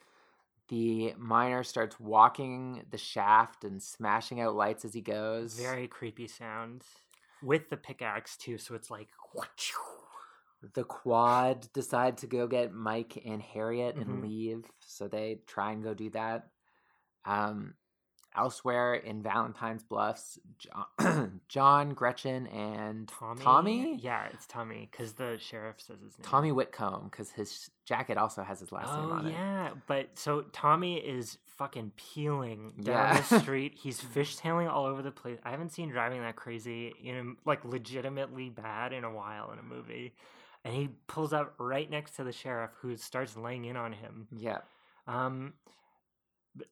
[0.69, 6.27] the miner starts walking the shaft and smashing out lights as he goes Very creepy
[6.29, 6.83] sound
[7.43, 8.59] with the pickaxe too.
[8.59, 9.09] So it's like,
[10.75, 14.23] the quad decide to go get mike and harriet and Mhm.
[14.23, 16.49] leave so they try and go do that
[17.25, 17.75] um
[18.37, 23.43] elsewhere in valentine's bluffs john, john gretchen and Tommy.
[23.43, 26.25] tommy Yeah, it's Tommy because the sheriff says his name.
[26.25, 29.33] Tommy Whitcomb, because his jacket also has his last name Oh on it.
[29.33, 33.21] yeah, but so Tommy is fucking peeling down Yeah.
[33.21, 33.75] the street.
[33.77, 35.39] He's fishtailing all over the place.
[35.45, 39.59] I haven't seen driving that crazy in a, like legitimately bad in a while in
[39.59, 40.15] a movie.
[40.65, 44.27] and he pulls up right next to the sheriff, who starts laying in on him.
[44.35, 44.59] Yeah.
[45.07, 45.53] Um,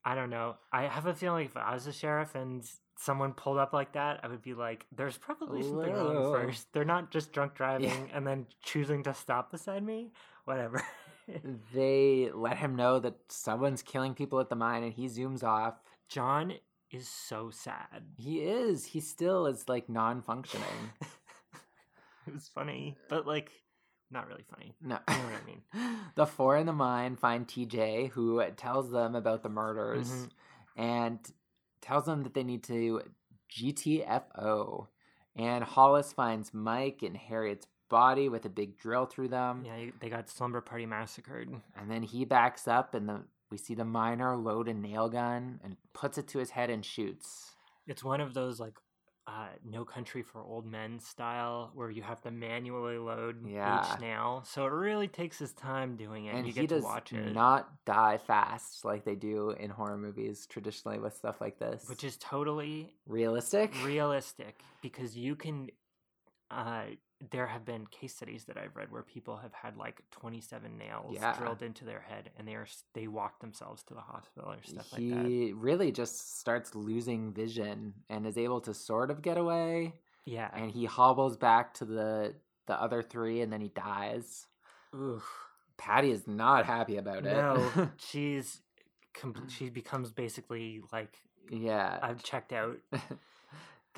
[0.04, 0.56] I don't know.
[0.72, 2.64] I have a feeling if I was a sheriff and
[2.98, 6.72] someone pulled up like that, I would be like, "There's probably something wrong first.
[6.72, 10.12] They're not just drunk driving and then choosing to stop beside me.
[10.44, 10.82] Whatever."
[11.74, 15.74] they let him know that someone's killing people at the mine and he zooms off.
[16.08, 16.54] John
[16.90, 18.02] is so sad.
[18.16, 18.84] He is.
[18.86, 20.66] He still is like non functioning.
[22.26, 23.50] It was funny, but like
[24.10, 24.74] not really funny.
[24.82, 24.98] No.
[25.08, 25.96] You know what I mean?
[26.14, 30.28] the four in the mine find TJ, who tells them about the murders Mhm.
[30.76, 31.18] and
[31.80, 33.00] tells them that they need to
[33.50, 34.88] GTFO.
[35.36, 39.64] And Hollis finds Mike and Harriet's body with a big drill through them.
[39.66, 41.48] Yeah, they got slumber party massacred.
[41.76, 45.58] And then he backs up, and the we see the miner load a nail gun
[45.64, 47.54] and puts it to his head and shoots.
[47.86, 48.74] It's one of those like
[49.26, 53.94] uh, No Country for Old Men style where you have to manually load Yeah.
[53.94, 54.42] each nail.
[54.46, 56.34] So it really takes his time doing it.
[56.34, 59.70] and you he get does to watch it, not die fast like they do in
[59.70, 61.86] horror movies traditionally with stuff like this.
[61.88, 63.74] which is totally realistic.
[63.84, 65.68] realistic because you can.
[66.50, 66.84] Uh,
[67.32, 71.14] there have been case studies that I've read where people have had like 27 nails
[71.14, 71.36] Yeah.
[71.36, 74.92] drilled into their head and they are they walk themselves to the hospital or stuff
[74.92, 75.26] like that.
[75.26, 79.94] he really just starts losing vision and is able to sort of get away.
[80.26, 80.48] Yeah.
[80.54, 82.34] And he hobbles back to the
[82.66, 84.46] the other three and then he dies.
[84.94, 85.26] Oof.
[85.76, 87.32] Patty is not happy about it.
[87.32, 88.60] No, she's
[89.48, 91.16] she becomes basically like
[91.50, 91.98] yeah.
[92.02, 92.76] I've checked out.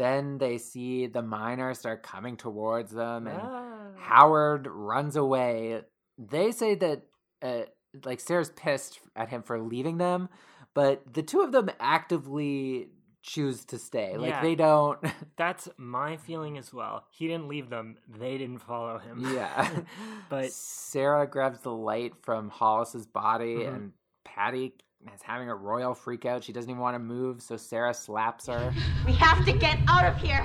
[0.01, 3.66] then they see the miner start coming towards them and Ah.
[3.98, 5.82] Howard runs away.
[6.18, 7.03] They say that
[7.42, 7.62] uh,
[8.05, 10.28] like Sarah's pissed at him for leaving them,
[10.74, 12.88] but the two of them actively
[13.22, 14.16] choose to stay.
[14.16, 14.42] Like Yeah.
[14.42, 14.98] they don't
[15.36, 17.05] That's my feeling as well.
[17.11, 19.16] He didn't leave them; they didn't follow him.
[19.34, 19.68] Yeah.
[20.30, 23.68] but Sarah grabs the light from Hollis's body Mhm.
[23.74, 23.92] and
[24.24, 24.74] Patty
[25.14, 26.44] is having a royal freak out.
[26.44, 28.72] She doesn't even want to move, so Sarah slaps her.
[29.07, 30.44] We have to get out of here.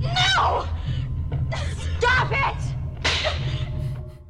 [0.00, 0.66] No!
[1.98, 2.74] Stop it!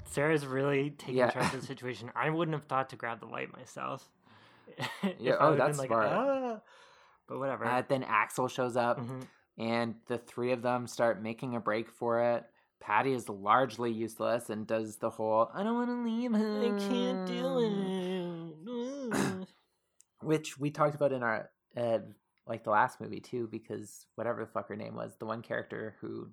[0.06, 1.30] Sarah's really taking Yeah.
[1.30, 2.10] charge of the situation.
[2.16, 4.08] I wouldn't have thought to grab the light myself.
[5.18, 6.06] Yeah, oh, that's like, smart.
[6.10, 6.60] "Ah,"
[7.26, 7.64] But whatever.
[7.66, 9.22] Uh, then Axel shows up, Mhm.
[9.58, 12.44] and the three of them start making a break for it.
[12.80, 16.78] Patty is largely useless and does the whole "I don't want to leave him." I
[16.88, 17.97] can't do it.
[20.22, 21.98] Which we talked about in our uh,
[22.46, 25.96] like the last movie too, because whatever the fuck her name was, the one character
[26.00, 26.28] who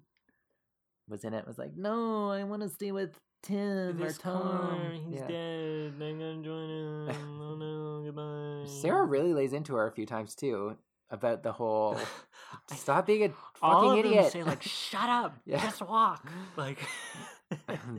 [1.08, 4.42] was in it was like, "No, I want to stay with Tim This or Tom."
[4.42, 5.28] car, he's Yeah.
[5.28, 5.94] dead.
[6.02, 7.10] I'm gonna join him.
[7.42, 8.70] Oh no, goodbye.
[8.82, 10.78] Sarah really lays into her a few times too
[11.12, 11.98] about the whole
[12.74, 13.30] stop being a
[13.60, 14.32] fucking idiot.
[14.32, 15.62] say like, "Shut up, Yeah.
[15.62, 16.28] just walk."
[16.58, 16.80] Like,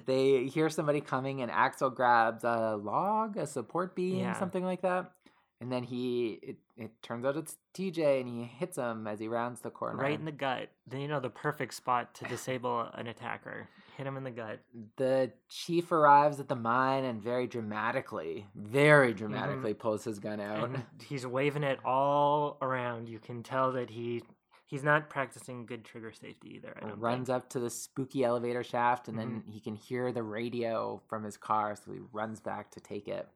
[0.07, 4.39] they hear somebody coming and Axel grabs a log, a support beam, Yeah.
[4.39, 5.13] something like that.
[5.61, 9.27] And then he it, it turns out it's TJ and he hits him as he
[9.27, 9.97] rounds the corner.
[10.03, 10.69] right in the gut.
[10.87, 13.69] Then you know the perfect spot to disable an attacker.
[13.97, 14.61] Hit him in the gut.
[14.97, 20.65] the chief arrives at the mine and very dramatically, very dramatically pulls his gun out.
[20.69, 23.09] and he's waving it all around.
[23.09, 24.23] You can tell that he
[24.67, 26.77] he's not practicing good trigger safety either.
[26.83, 27.37] I don't runs think.
[27.37, 29.51] up to the spooky elevator shaft and then Mhm.
[29.53, 33.27] he can hear the radio from his car so he runs back to take it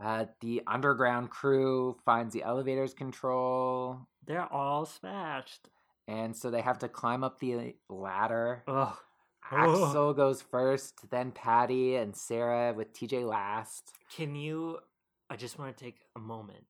[0.00, 5.68] uh, the underground crew finds the elevator's control They're all smashed.
[6.06, 8.96] and so they have to climb up the ladder Ugh.
[9.50, 14.78] axel goes first then patty and sarah with tj last Can you?
[15.30, 16.64] I just want to take a moment.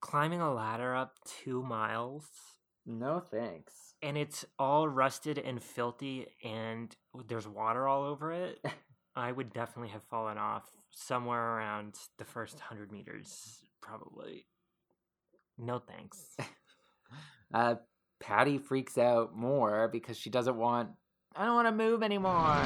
[0.00, 2.26] Climbing a ladder up two miles,
[2.86, 6.94] no thanks and it's all rusted and filthy, and
[7.26, 8.60] there's water all over it.
[9.16, 14.46] I would definitely have fallen off somewhere around the first hundred meters, probably.
[15.56, 16.36] No thanks.
[17.54, 17.76] uh,
[18.20, 20.90] patty freaks out more because she doesn't want
[21.36, 22.56] i don't want to move anymore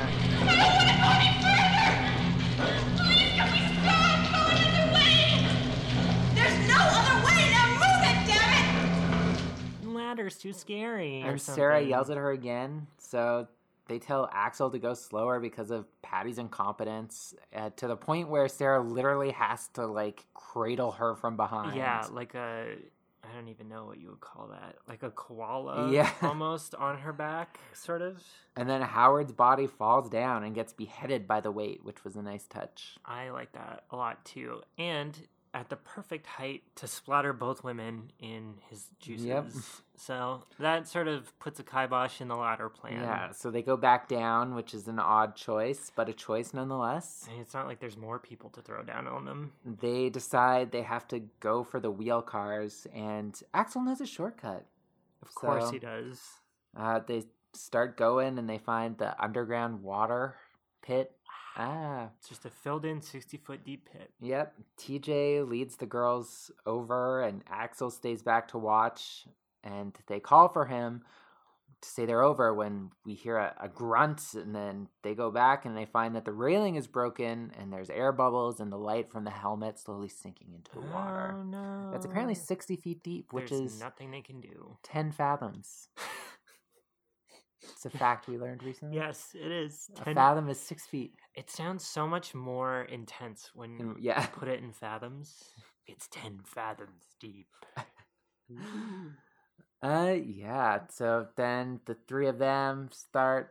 [6.35, 7.51] There's no other way!
[7.51, 9.89] Now move it, damn it!
[9.89, 11.23] Ladder's too scary.
[11.23, 12.87] or And Sarah yells at her again.
[12.99, 13.47] So
[13.89, 18.49] they tell Axel to go slower because of Patty's incompetence, uh, to the point where
[18.49, 21.77] Sarah literally has to like cradle her from behind.
[21.77, 22.77] Yeah, like a
[23.25, 24.77] I don't even know what you would call that.
[24.89, 26.11] Like a koala Yeah.
[26.23, 28.23] almost on her back, sort of.
[28.57, 32.23] And then Howard's body falls down and gets beheaded by the weight, which was a
[32.23, 32.97] nice touch.
[33.05, 34.63] I like that a lot too.
[34.77, 35.17] And
[35.55, 39.27] at the perfect height to splatter both women in his juices.
[39.27, 39.47] Yep.
[39.97, 43.01] So that sort of puts a kibosh in the latter plan.
[43.01, 47.29] Yeah, so they go back down, which is an odd choice, but a choice nonetheless.
[47.31, 49.53] And it's not like there's more people to throw down on them.
[49.65, 54.67] They decide they have to go for the wheel cars, and Axel knows a shortcut.
[55.23, 56.21] Of course he does.
[56.77, 60.37] Uh, they start going and they find the underground water
[60.83, 61.13] pit.
[61.57, 64.11] Ah, It's just a filled in 60 foot deep pit.
[64.21, 64.55] Yep.
[64.79, 69.27] TJ leads the girls over, and Axel stays back to watch.
[69.65, 71.03] And they call for him
[71.81, 74.23] to say they're over when we hear a, a grunt.
[74.35, 77.91] And then they go back and they find that the railing is broken, and there's
[77.91, 81.35] air bubbles, and the light from the helmet slowly sinking into the water.
[81.39, 81.91] Oh no.
[81.93, 84.79] That's apparently 60 feet deep, which There's is nothing they can do.
[84.85, 85.89] 10 fathoms.
[87.85, 88.97] it's a fact we learned recently.
[88.97, 89.91] Yes, it is.
[90.01, 91.15] A 10 fathom is six feet.
[91.35, 94.27] It sounds so much more intense when you yeah.
[94.27, 95.43] put it in fathoms.
[95.87, 97.49] It's 10 fathoms deep.
[99.83, 100.79] Uh, yeah.
[100.91, 103.51] So then the three of them start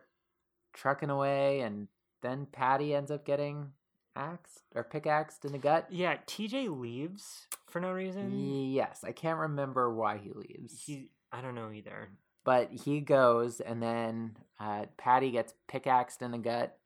[0.72, 1.88] trucking away, and
[2.22, 3.72] then Patty ends up getting
[4.16, 5.88] axed or pickaxed in the gut.
[5.90, 8.72] Yeah, TJ leaves for no reason.
[8.72, 12.08] Yes, I can't remember why he leaves, He, I don't know either.
[12.44, 16.78] But he goes, and then uh, Patty gets pickaxed in the gut,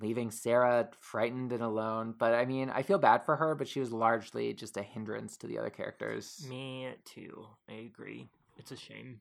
[0.00, 2.14] leaving Sarah frightened and alone.
[2.18, 5.36] But I mean, I feel bad for her, but she was largely just a hindrance
[5.38, 6.44] to the other characters.
[6.48, 7.46] Me too.
[7.68, 8.28] I agree.
[8.58, 9.20] It's a shame.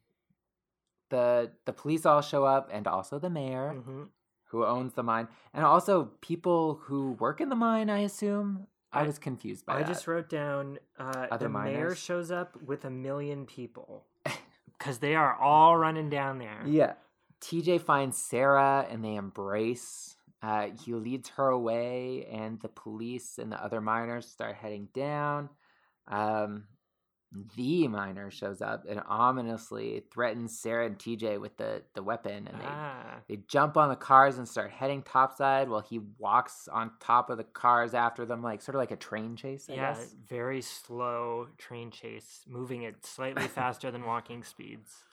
[1.09, 3.73] the The police all show up, and also the mayor.
[3.75, 4.09] Mhm.
[4.51, 7.88] who owns the mine, and also people who work in the mine.
[7.88, 8.65] I assume.
[8.91, 9.88] I, I- was confused by I that.
[9.88, 14.07] just wrote down uh, the mayor shows up with a million people
[14.80, 16.63] because they are all running down there.
[16.65, 16.93] Yeah.
[17.41, 20.15] TJ finds Sarah and they embrace.
[20.41, 25.49] Uh, he leads her away, and the police and the other miners start heading down.
[26.07, 26.63] Um,
[27.55, 32.59] the miner shows up and ominously threatens Sarah and TJ with the, the weapon, and
[32.59, 36.91] they Ah, They jump on the cars and start heading topside while he walks on
[36.99, 39.93] top of the cars after them, like sort of like a train chase, I yeah,
[39.93, 40.15] guess.
[40.27, 45.03] very slow train chase, moving at slightly faster than walking speeds.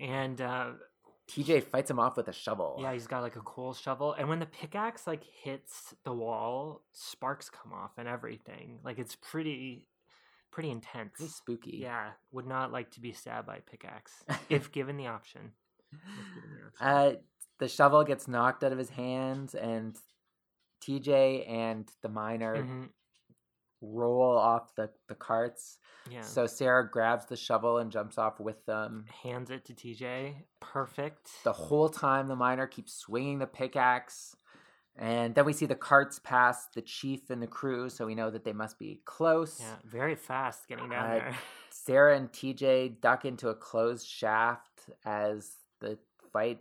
[0.00, 0.70] And uh,
[1.28, 2.78] TJ fights him off with a shovel.
[2.80, 4.12] yeah, he's got like a cool shovel.
[4.12, 8.78] And when the pickaxe like hits the wall, sparks come off and everything.
[8.84, 9.88] Like it's pretty,
[10.50, 11.12] pretty intense.
[11.16, 11.78] Pretty spooky.
[11.82, 14.12] Yeah, would not like to be stabbed by a pickaxe
[14.48, 15.52] if given the option.
[15.92, 17.16] Given the option.
[17.16, 17.20] Uh,
[17.58, 19.96] the shovel gets knocked out of his hands, and
[20.82, 22.88] TJ and the miner Mhm.
[23.80, 25.78] roll off the, the carts.
[26.10, 26.22] Yeah.
[26.22, 29.06] So Sarah grabs the shovel and jumps off with them.
[29.22, 30.34] Hands it to TJ.
[30.60, 31.30] Perfect.
[31.44, 34.34] The whole time, the miner keeps swinging the pickaxe.
[34.98, 38.30] And then we see the carts pass the chief and the crew, so we know
[38.30, 39.58] that they must be close.
[39.60, 41.36] Yeah, very fast getting down Uh, there.
[41.70, 45.98] Sarah and TJ duck into a closed shaft as the
[46.32, 46.58] fight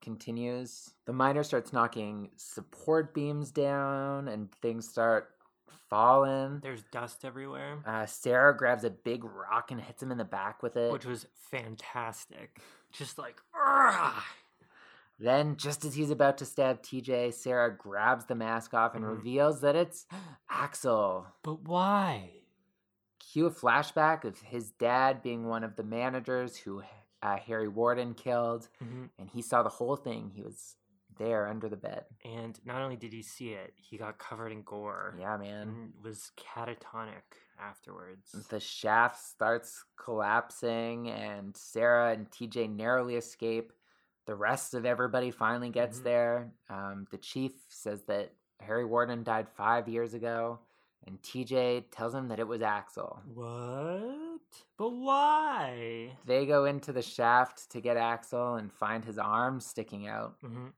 [0.00, 0.90] continues.
[1.06, 5.30] The miner starts knocking support beams down and things start
[5.90, 6.60] falling.
[6.62, 10.62] There's dust everywhere, Uh, Sarah grabs a big rock and hits him in the back
[10.62, 10.92] with it.
[10.92, 12.58] which was fantastic.
[12.92, 14.22] Just like, "Ugh."
[15.22, 19.10] Then, just as he's about to stab TJ, Sarah grabs the mask off and Mhm.
[19.16, 20.06] reveals that it's
[20.50, 21.26] Axel.
[21.42, 22.40] but why?
[23.20, 26.82] Cue a flashback of his dad being one of the managers who
[27.24, 29.10] uh, Harry Warden killed, Mhm.
[29.16, 30.30] and he saw the whole thing.
[30.30, 30.76] He was
[31.18, 32.06] there under the bed.
[32.24, 35.14] And not only did he see it, he got covered in gore.
[35.20, 35.68] Yeah, man.
[35.68, 37.22] And was catatonic
[37.60, 38.32] afterwards.
[38.48, 43.72] The shaft starts collapsing, and Sarah and TJ narrowly escape.
[44.26, 46.04] The rest of everybody finally gets Mhm.
[46.04, 46.52] there.
[46.68, 50.60] Um, the chief says that Harry Warden died five years ago,
[51.04, 53.20] and TJ tells him that it was Axel.
[53.24, 54.40] What?
[54.76, 56.16] But why?
[56.24, 60.36] They go into the shaft to get Axel and find his arms sticking out.
[60.40, 60.68] hmm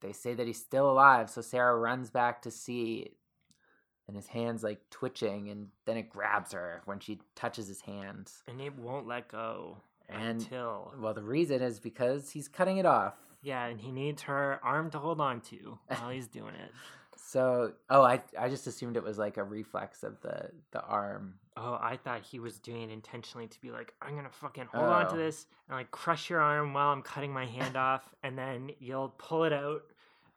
[0.00, 3.16] They say that he's still alive, so Sarah runs back to see,
[4.08, 8.32] and his hand's like twitching, and then it grabs her when she touches his hand.
[8.48, 10.94] And it won't let go And until.
[10.98, 13.14] well, the reason is because he's cutting it off.
[13.42, 16.70] Yeah, and he needs her arm to hold on to while he's doing it.
[17.16, 21.34] So, oh, I I just assumed it was like a reflex of the the arm.
[21.56, 24.84] Oh, I thought he was doing it intentionally to be like, I'm gonna fucking hold
[24.88, 25.16] on to Oh.
[25.18, 29.14] this and like crush your arm while I'm cutting my hand off, and then you'll
[29.18, 29.82] pull it out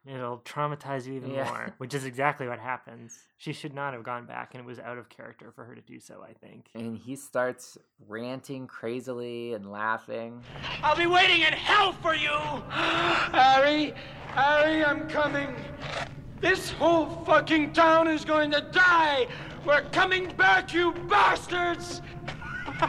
[0.08, 1.44] it'll traumatize you even Yeah.
[1.44, 3.18] more, which is exactly what happens.
[3.38, 5.80] She should not have gone back, and it was out of character for her to
[5.80, 6.68] do so, I think.
[6.74, 7.76] And he starts
[8.08, 10.42] ranting crazily and laughing.
[10.82, 12.30] I'll be waiting in hell for you!
[12.70, 13.94] Harry!
[14.28, 15.54] Harry, I'm coming!
[16.40, 19.26] This whole fucking town is going to die
[19.64, 22.02] We're coming back, you bastards!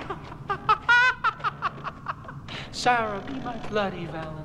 [2.72, 4.44] Sarah, be my bloody Valentine.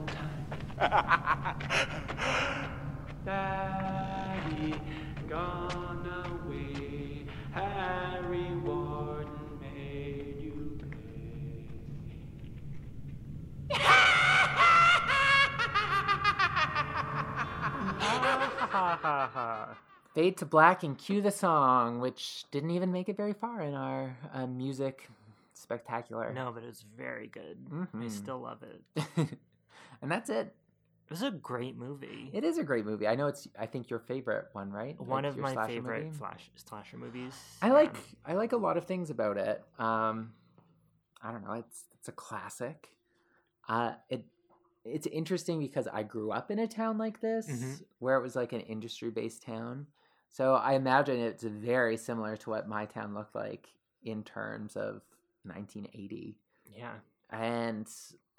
[3.25, 4.75] Daddy,
[5.29, 7.25] gone away.
[7.53, 10.79] Harry Warden made you
[20.14, 23.75] Fade to black and cue the song, which didn't even make it very far in
[23.75, 25.09] our uh, music
[25.55, 26.33] spectacular.
[26.35, 27.57] No, but it's very good.
[27.73, 28.11] I Mhm.
[28.11, 28.83] still love it.
[30.03, 30.55] and that's it.
[31.12, 32.30] It was a great movie.
[32.32, 33.06] It is a great movie.
[33.06, 33.46] I know it's.
[33.58, 34.98] I think your favorite one, right?
[34.98, 36.16] One Like of my favorite movie?
[36.16, 37.34] flash slasher movies.
[37.60, 37.94] I like.
[38.24, 39.62] I like a lot of things about it.
[39.78, 40.32] Um,
[41.22, 41.52] I don't know.
[41.52, 42.88] It's it's a classic.
[43.68, 44.24] Uh, it
[44.86, 47.84] it's interesting because I grew up in a town like this, Mhm.
[47.98, 49.88] where it was like an industry based town.
[50.30, 53.68] So I imagine it's very similar to what my town looked like
[54.02, 55.02] in terms of
[55.44, 56.38] 1980.
[56.74, 56.94] Yeah.
[57.28, 57.86] And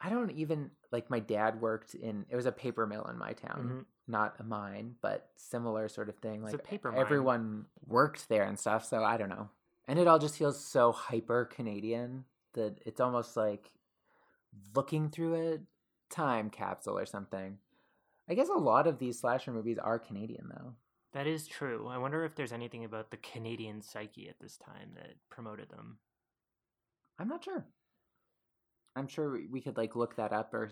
[0.06, 3.32] I don't even like my dad worked in it was a paper mill in my
[3.34, 3.86] town, Mhm.
[4.06, 6.43] not a mine, but similar sort of thing.
[6.43, 6.99] It's a Like paper mine.
[6.99, 9.49] everyone worked there and stuff, so I don't know.
[9.88, 13.72] And it all just feels so hyper Canadian that it's almost like
[14.76, 15.60] looking through a
[16.10, 17.58] time capsule or something.
[18.28, 20.76] I guess a lot of these slasher movies are Canadian though.
[21.14, 21.88] That is true.
[21.88, 25.99] I wonder if there's anything about the Canadian psyche at this time that promoted them.
[27.20, 27.66] I'm not sure.
[28.96, 30.72] I'm sure we- could like look that up or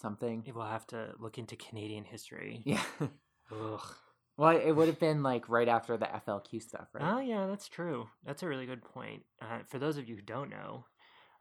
[0.00, 0.44] something.
[0.54, 2.62] We'll have to look into Canadian history.
[2.64, 2.82] Yeah.
[3.52, 3.80] Ugh.
[4.36, 7.04] Well, it would have been like right after the FLQ stuff, right?
[7.14, 8.08] Oh yeah, that's true.
[8.26, 9.22] That's a really good point.
[9.40, 10.86] Uh, for those of you who don't know,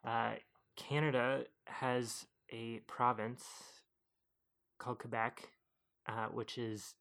[0.06, 0.34] uh,
[0.78, 3.43] Canada has a province
[4.78, 5.49] called Quebec,
[6.08, 6.93] uh, which is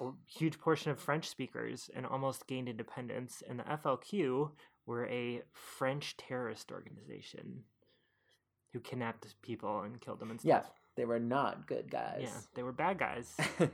[0.00, 3.42] a huge portion of French speakers and almost gained independence.
[3.46, 4.50] And the FLQ
[4.86, 7.64] were a French terrorist organization
[8.74, 10.64] who kidnapped people and killed them and stuff.
[10.66, 12.24] Yeah, they were not good guys.
[12.24, 13.34] Yeah, they were bad guys.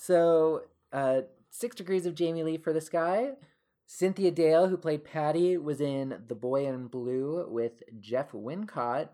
[0.00, 0.62] So,
[0.94, 3.32] uh, Six Degrees of Jamie Lee for this guy.
[3.86, 9.08] Cynthia Dale, who played Patty, was in The Boy in Blue with Jeff Wincott,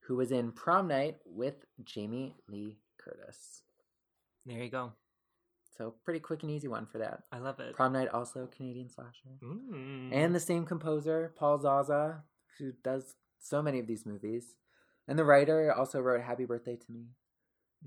[0.00, 3.62] who was in Prom Night with Jamie Lee Curtis.
[4.44, 4.92] there you go.
[5.78, 7.22] So, pretty quick and easy one for that.
[7.32, 7.74] I love it.
[7.74, 9.38] Prom Night, also Canadian slasher.
[9.42, 10.10] Mm.
[10.12, 12.24] And the same composer, Paul Zaza,
[12.58, 14.56] who does so many of these movies.
[15.08, 17.06] And the writer also wrote Happy Birthday to Me.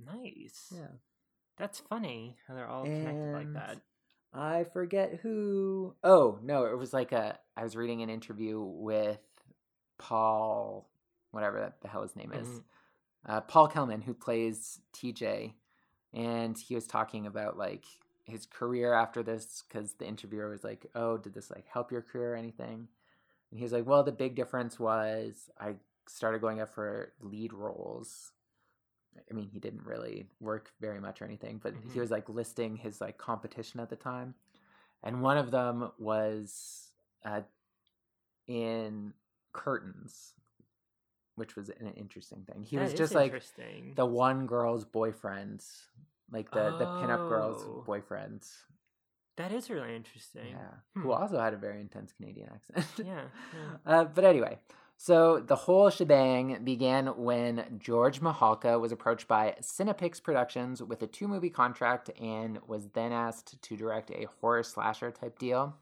[0.06, 0.72] nice.
[0.76, 0.88] Yeah.
[1.58, 3.82] That's funny how they're all connected like that.
[4.34, 5.96] I forget who.
[6.04, 7.38] Oh, no, it was like a.
[7.58, 9.20] I was reading an interview with
[9.98, 10.90] Paul,
[11.32, 12.48] whatever the hell his name is.
[12.48, 12.64] Mhm.
[13.26, 15.54] Uh, Paul Kelman, who plays TJ.
[16.14, 17.86] And he was talking about like
[18.24, 22.02] his career after this because the interviewer was like, Oh, did this like help your
[22.02, 22.88] career or anything?
[23.52, 25.76] And he was like, Well, the big difference was I
[26.10, 28.32] started going up for lead roles.
[29.30, 32.02] I mean, he didn't really work very much or anything, but he Mhm.
[32.02, 34.36] was like listing his like competition at the time,
[35.04, 36.92] and one of them was
[37.26, 37.42] uh,
[38.48, 39.14] in
[39.54, 40.34] curtains,
[41.36, 42.64] which was an interesting thing.
[42.64, 43.34] He That was just like
[43.96, 45.64] the one girl's boyfriend,
[46.32, 47.84] like the the pinup girl's Oh.
[47.86, 48.46] boyfriend.
[49.38, 50.48] That is really interesting.
[50.50, 51.02] Yeah, Hmm.
[51.02, 52.86] who also had a very intense Canadian accent.
[52.98, 53.78] Yeah, yeah.
[53.86, 54.60] Uh, but anyway,
[55.02, 61.08] so the whole shebang began when George Mihalka was approached by Cinepix Productions with a
[61.08, 65.78] two movie contract and was then asked to direct a horror slasher type deal,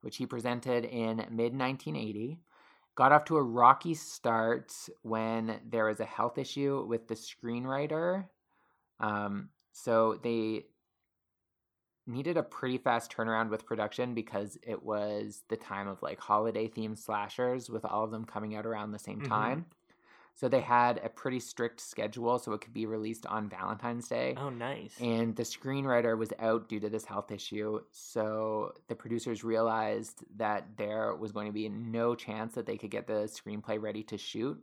[0.00, 2.38] which he presented in mid 1980.
[2.94, 8.24] Got off to a rocky start when there was a health issue with the screenwriter.
[9.00, 10.64] Um, so they
[12.06, 16.68] needed a pretty fast turnaround with production because it was the time of like holiday
[16.68, 19.60] themed slashers with all of them coming out around the same Mhm.
[19.60, 19.66] time.
[20.34, 24.36] So they had a pretty strict schedule so it could be released on Valentine's Day.
[24.36, 25.02] Oh, nice.
[25.02, 27.80] And the screenwriter was out due to this health issue.
[27.92, 32.90] So the producers realized that there was going to be no chance that they could
[32.90, 34.62] get the screenplay ready to shoot.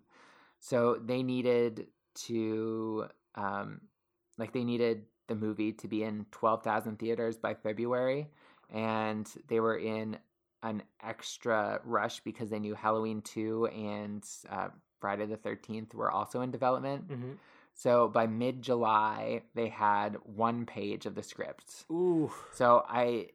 [0.60, 3.90] So they needed to, um,
[4.38, 8.28] like, they needed the movie to be in 12,000 theaters by February.
[8.74, 10.18] And they were in
[10.64, 14.70] an extra rush because they knew Halloween 2 and uh,
[15.00, 17.08] Friday the 13th were also in development.
[17.10, 17.38] Mhm.
[17.76, 21.86] So by mid July, they had one page of the script.
[21.92, 22.32] Ooh.
[22.54, 23.30] So I,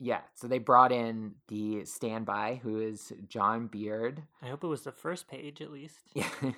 [0.00, 4.22] yeah, so they brought in the standby, who is John Beaird.
[4.42, 5.98] I hope it was the first page at least.
[6.14, 6.28] Yeah.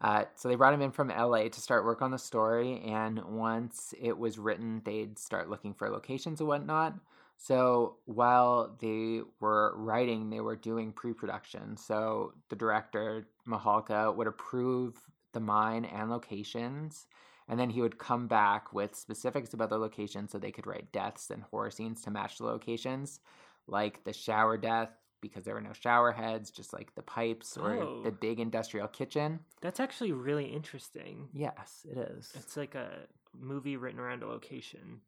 [0.00, 3.22] Uh, so they brought him in from LA to start work on the story, and
[3.24, 6.94] once it was written, they'd start looking for locations and whatnot.
[7.38, 11.76] So while they were writing, they were doing pre production.
[11.76, 15.00] So the director, Mihalka, would approve
[15.32, 17.06] the mine and locations.
[17.48, 20.90] And then he would come back with specifics about the location so they could write
[20.92, 23.20] deaths and horror scenes to match the locations,
[23.68, 24.90] like the shower death,
[25.20, 28.02] because there were no shower heads, just like the pipes or Oh.
[28.02, 29.40] the big industrial kitchen.
[29.60, 31.28] That's actually really interesting.
[31.32, 32.32] Yes, it is.
[32.36, 33.06] It's like a
[33.38, 35.00] movie written around a location.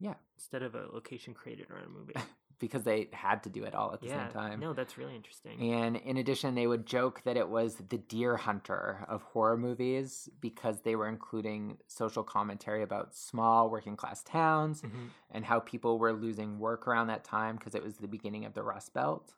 [0.00, 0.14] Yeah.
[0.36, 2.14] Instead of a location created around a movie.
[2.58, 4.24] because they had to do it all at the yeah.
[4.24, 4.60] same time.
[4.60, 5.74] No, that's really interesting.
[5.74, 10.28] And in addition, they would joke that it was the deer hunter of horror movies
[10.40, 15.10] because they were including social commentary about small working class towns Mhm.
[15.30, 18.54] and how people were losing work around that time because it was the beginning of
[18.54, 19.34] the Rust Belt.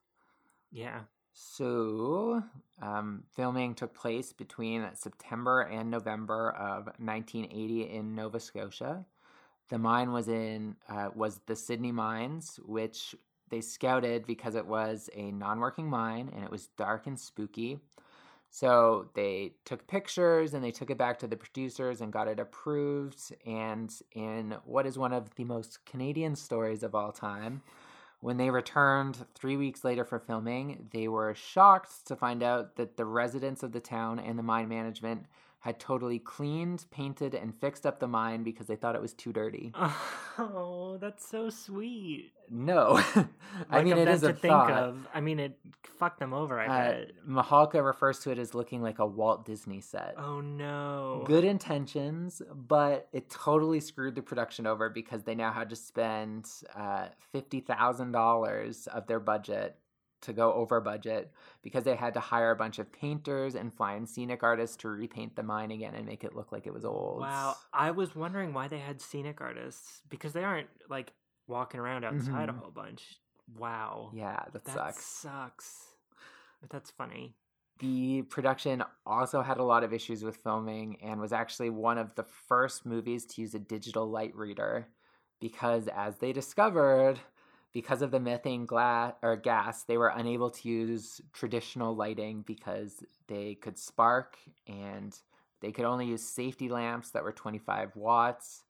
[0.71, 1.01] Yeah.
[1.33, 2.43] So,
[2.83, 9.05] um, filming took place between September and November of 1980 in Nova Scotia.
[9.69, 13.15] The mine was in uh, was the Sydney Mines, which
[13.51, 17.79] they scouted because it was a non-working mine and it was dark and spooky.
[18.51, 22.41] So they took pictures and they took it back to the producers and got it
[22.41, 23.21] approved.
[23.47, 27.63] And in what is one of the most Canadian stories of all time,
[28.21, 32.97] when they returned three weeks later for filming, they were shocked to find out that
[32.97, 35.27] the residents of the town and the mine management
[35.69, 39.33] had totally cleaned, painted, and fixed up the mine because they thought it was too
[39.33, 39.73] dirty.
[40.41, 42.31] Oh, that's so sweet.
[42.49, 43.27] No, I
[43.73, 44.71] Like mean it to a think thought.
[44.71, 45.09] of.
[45.13, 45.59] I mean, it
[45.99, 46.61] fucked them over.
[46.61, 47.11] I Uh, bet.
[47.29, 50.15] Mihalka refers to it as looking like a Walt Disney set.
[50.17, 51.25] Oh no.
[51.27, 56.47] Good intentions, but it totally screwed the production over because they now had to spend
[56.73, 59.77] uh, fifty thousand dollars of their budget
[60.23, 63.95] to go over budget because they had to hire a bunch of painters and fly
[63.95, 66.85] in scenic artists to repaint the mine again and make it look like it was
[66.85, 67.23] old.
[67.23, 71.15] Wow, I was wondering why they had scenic artists because they aren't like
[71.47, 72.61] walking around outside a Mhm.
[72.61, 73.21] whole bunch.
[73.57, 74.13] Wow.
[74.13, 75.07] Yeah, that sucks.
[75.07, 75.95] Sucks.
[76.61, 77.37] But that's funny.
[77.79, 82.15] The production also had a lot of issues with filming and was actually one of
[82.17, 84.89] the first movies to use a digital light reader
[85.41, 87.21] because, as they discovered,
[87.79, 93.55] because of the methane or gas, they were unable to use traditional lighting because they
[93.55, 95.17] could spark and
[95.61, 98.65] they could only use safety lamps that were 25 watts.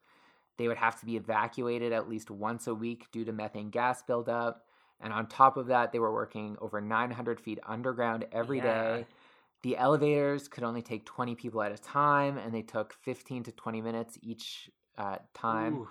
[0.58, 4.02] They would have to be evacuated at least once a week due to methane gas
[4.02, 4.66] buildup.
[5.00, 9.06] And on top of that, they were working over 900 feet underground every day.
[9.08, 9.14] Yeah.
[9.62, 13.52] The elevators could only take 20 people at a time, and they took 15 to
[13.52, 15.76] 20 minutes each uh, time.
[15.76, 15.88] Ooh.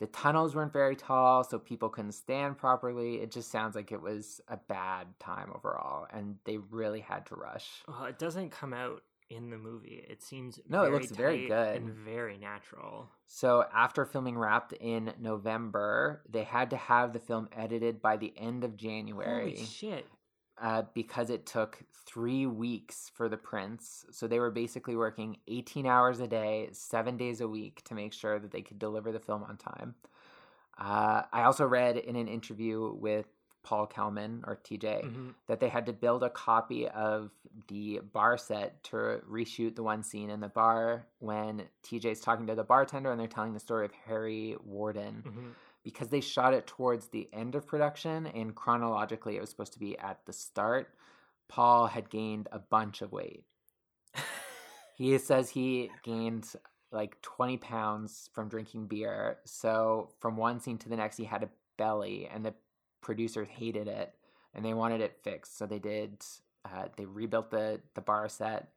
[0.00, 3.16] The tunnels weren't very tall, so people couldn't stand properly.
[3.16, 7.36] It just sounds like it was a bad time overall, and they really had to
[7.36, 7.68] rush.
[7.86, 10.02] Well, it doesn't come out in the movie.
[10.08, 11.76] It seems No, it looks very good.
[11.76, 13.10] and very natural.
[13.26, 18.32] So after filming wrapped in November, they had to have the film edited by the
[18.38, 19.52] end of January.
[19.54, 20.06] Holy shit!
[20.60, 24.04] Uh, because it took three weeks for the prints.
[24.10, 28.12] So they were basically working 18 hours a day, seven days a week to make
[28.12, 29.94] sure that they could deliver the film on time.
[30.78, 33.26] Uh, I also read in an interview with
[33.62, 35.34] Paul Kelman or TJ Mhm.
[35.46, 37.30] that they had to build a copy of
[37.68, 42.54] the bar set to reshoot the one scene in the bar when TJ's talking to
[42.54, 45.52] the bartender and they're telling the story of Harry Warden Mhm.
[45.82, 49.78] Because they shot it towards the end of production and chronologically it was supposed to
[49.78, 50.88] be at the start.
[51.48, 53.44] Paul had gained a bunch of weight.
[54.96, 56.46] he says he gained
[56.92, 59.38] like 20 pounds from drinking beer.
[59.44, 62.54] So from one scene to the next, he had a belly, and the
[63.00, 64.14] producers hated it
[64.54, 65.56] and they wanted it fixed.
[65.56, 66.22] So they did.
[66.64, 68.68] Uh, they rebuilt the the bar set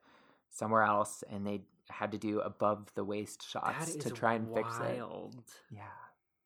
[0.49, 4.77] somewhere else, and they had to do above the waist shots to try and fix
[4.77, 4.99] it.
[4.99, 5.43] wild.
[5.71, 5.81] Yeah.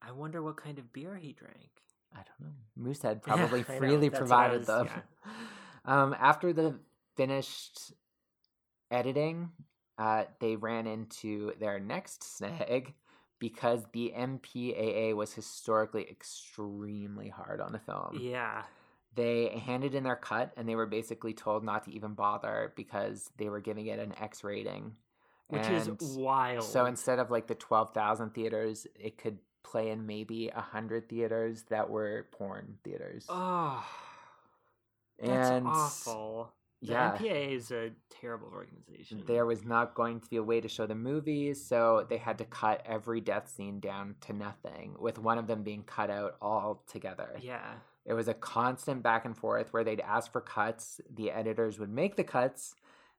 [0.08, 1.70] I wonder what kind of beer he drank.
[2.14, 2.56] I don't know.
[2.76, 3.78] Moosehead Yeah, probably know.
[3.78, 4.90] freely That's what I provided was- them.
[5.86, 6.76] Um, after the
[7.16, 7.94] finished
[8.92, 9.52] editing,
[9.98, 12.94] uh, they ran into their next snag
[13.40, 18.20] because the MPAA was historically extremely hard on the film.
[18.22, 18.64] Yeah.
[19.16, 23.32] They handed in their cut and they were basically told not to even bother because
[23.38, 24.92] they were giving it an X rating.
[25.48, 26.66] Which is wild.
[26.66, 29.38] So instead of like the 12,000 theaters, it could
[29.70, 33.26] play in maybe a 100 theaters that were porn theaters.
[33.30, 33.86] Oh,
[35.20, 36.54] that's and awful.
[36.82, 37.18] The yeah.
[37.18, 37.90] MPA is a
[38.22, 39.24] terrible organization.
[39.26, 42.38] there was not going to be a way to show the movies, so they had
[42.38, 46.36] to cut every death scene down to nothing, with one of them being cut out
[46.40, 47.36] altogether.
[47.42, 47.74] Yeah.
[48.06, 51.90] It was a constant back and forth where they'd ask for cuts, the editors would
[51.90, 52.76] make the cuts,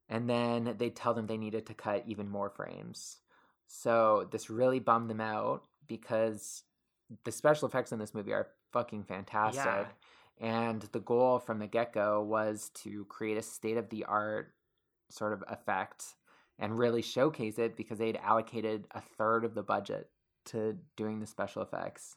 [0.09, 3.19] and then they'd tell them they needed to cut even more frames.
[3.67, 6.63] So this really bummed them out because
[7.25, 9.65] the special effects in this movie are fucking fantastic.
[9.65, 9.87] Yeah.
[10.41, 14.55] And the goal from the get go was to create a state of the art
[15.09, 16.15] sort of effect
[16.59, 20.11] and really showcase it because they'd allocated a third of the budget
[20.47, 22.17] to doing the special effects.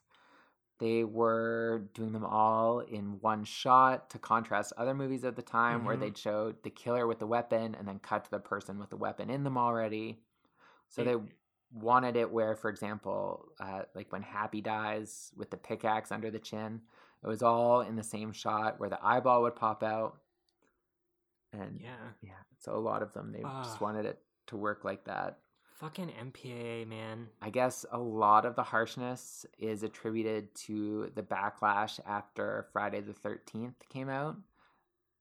[0.80, 5.86] They were doing them all in one shot to contrast other movies at the time
[5.86, 6.00] where Mhm.
[6.00, 8.98] they'd show the killer with the weapon and then cut to the person with the
[8.98, 10.24] weapon in them already.
[10.90, 11.22] So They- they
[11.74, 16.40] wanted it where, for example, uh, like when Happy dies with the pickaxe under the
[16.40, 16.82] chin,
[17.24, 20.18] it was all in the same shot where the eyeball would pop out.
[21.54, 22.12] And Yeah.
[22.22, 25.40] yeah, so a lot of them they just wanted it to work like that.
[25.76, 27.30] Fucking MPAA, man.
[27.42, 33.14] I guess a lot of the harshness is attributed to the backlash after Friday the
[33.14, 34.38] 13th came out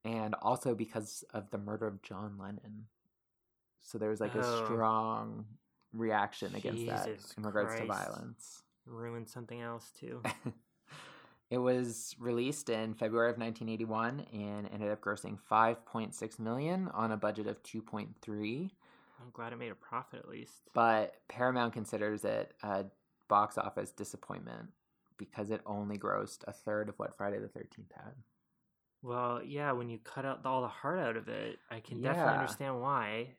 [0.04, 2.86] and also because of the murder of John Lennon.
[3.80, 4.64] So there was like a Oh.
[4.66, 5.46] strong
[5.92, 8.62] reaction against that in regards to violence.
[8.86, 10.22] Ruined something else too.
[11.50, 17.16] It was released in February of 1981 and ended up grossing 5.6 million on a
[17.16, 18.70] budget of 2.3.
[19.20, 20.70] I'm glad it made a profit at least.
[20.74, 22.84] But Paramount considers it a
[23.28, 24.68] box office disappointment
[25.18, 28.14] because it only grossed a third of what Friday the 13th had.
[29.02, 32.34] Well, yeah, when you cut out all the heart out of it, I can definitely
[32.34, 33.34] understand why.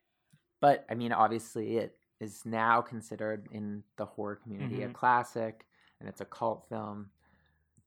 [0.60, 4.94] But I mean, obviously, it is now considered in the horror community a Mhm.
[4.94, 5.66] classic
[6.00, 7.12] and it's a cult film.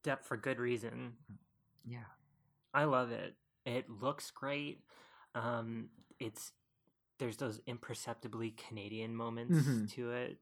[0.02, 1.16] Depth for good reason.
[1.84, 2.04] Yeah.
[2.74, 3.36] I love it.
[3.64, 4.84] It looks great.
[5.34, 5.88] Um,
[6.18, 6.52] it's
[7.18, 9.88] there's those imperceptibly Canadian moments Mhm.
[9.92, 10.40] to it.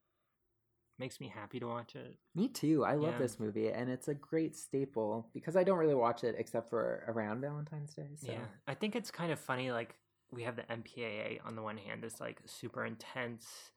[0.99, 2.19] Makes me happy to watch it.
[2.35, 2.83] Me too.
[2.85, 3.19] I love Yeah.
[3.19, 7.05] this movie and it's a great staple because I don't really watch it except for
[7.09, 8.15] around Valentine's Day.
[8.17, 8.33] So.
[8.33, 9.71] Yeah, I think it's kind of funny.
[9.71, 9.97] Like
[10.31, 13.71] we have the MPAA on the one hand, this like super intense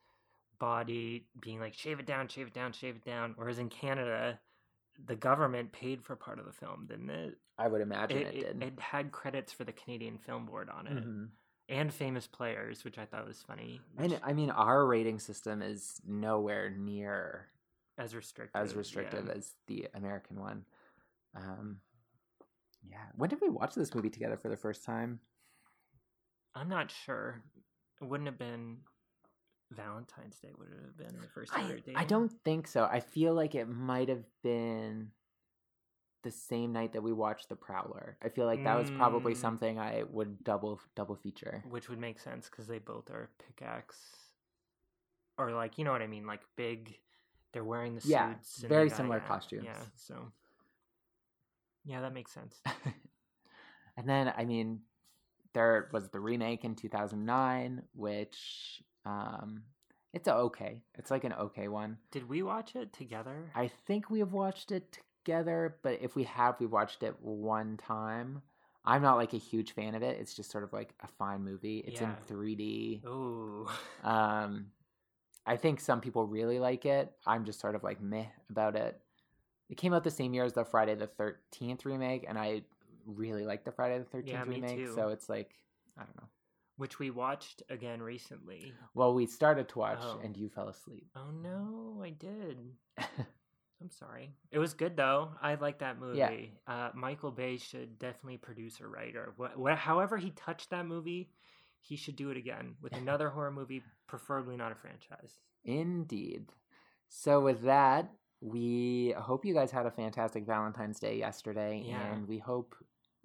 [0.58, 3.34] body being like shave it down, shave it down, shave it down.
[3.36, 4.38] Whereas in Canada,
[5.06, 7.38] the government paid for part of the film, didn't it?
[7.58, 8.62] I would imagine It, it, it, did.
[8.74, 11.28] it had credits for the Canadian Film Board on it Mhm.
[11.68, 13.80] and famous players, which I thought was funny.
[13.98, 17.48] And I mean, our rating system is nowhere near
[17.98, 19.32] as restrictive, as restrictive yeah.
[19.32, 20.64] as the American one.
[21.34, 21.80] Um,
[22.88, 23.06] yeah.
[23.16, 25.20] When did we watch this movie together for the first time?
[26.54, 27.42] I'm not sure.
[28.00, 28.78] It wouldn't have been
[29.70, 30.50] Valentine's Day.
[30.58, 31.96] Would it have been the first I, time we dating?
[31.96, 32.84] I don't think so.
[32.90, 35.10] I feel like it might have been
[36.22, 38.16] the same night that we watched The Prowler.
[38.22, 39.36] I feel like that was probably Mm.
[39.36, 41.62] something I would double double feature.
[41.68, 43.98] Which would make sense because they both are pickaxe,
[45.38, 46.98] or like you know what I mean, like big.
[47.52, 48.58] They're wearing the Yeah, suits.
[48.58, 49.64] and very similar yeah, costumes.
[49.64, 50.32] Yeah, so
[51.84, 52.60] yeah, that makes sense.
[53.96, 54.80] And then, I mean,
[55.54, 59.62] there was the remake in 2009, which um,
[60.12, 60.82] it's a okay.
[60.98, 61.98] It's like an okay one.
[62.10, 63.50] Did we watch it together?
[63.54, 67.76] I think we have watched it together, but if we have, we watched it one
[67.76, 68.42] time.
[68.84, 70.18] I'm not like a huge fan of it.
[70.20, 71.78] It's just sort of like a fine movie.
[71.86, 72.10] It's Yeah.
[72.10, 73.02] in 3D.
[73.06, 73.68] Ooh.
[74.04, 74.66] Um,
[75.46, 77.12] I think some people really like it.
[77.26, 79.00] I'm just sort of like meh about it.
[79.68, 82.62] It came out the same year as the Friday the 13th remake, and I
[83.04, 84.86] really like the Friday the 13th Yeah, remake.
[84.94, 85.54] So it's like,
[85.98, 86.28] I don't know.
[86.76, 88.72] Which we watched again recently.
[88.94, 90.20] Well, we started to watch, Oh.
[90.22, 91.06] and you fell asleep.
[91.16, 92.58] Oh no, I did.
[92.98, 94.30] I'm sorry.
[94.50, 95.30] It was good though.
[95.40, 96.18] I like that movie.
[96.18, 96.32] Yeah.
[96.66, 99.20] Uh, Michael Bay should definitely produce or writer.
[99.24, 101.30] or what, what, however he touched that movie,
[101.80, 105.38] he should do it again with another horror movie, preferably not a franchise.
[105.64, 106.46] Indeed.
[107.08, 112.12] So with that, we hope you guys had a fantastic Valentine's Day yesterday, Yeah.
[112.12, 112.74] and we hope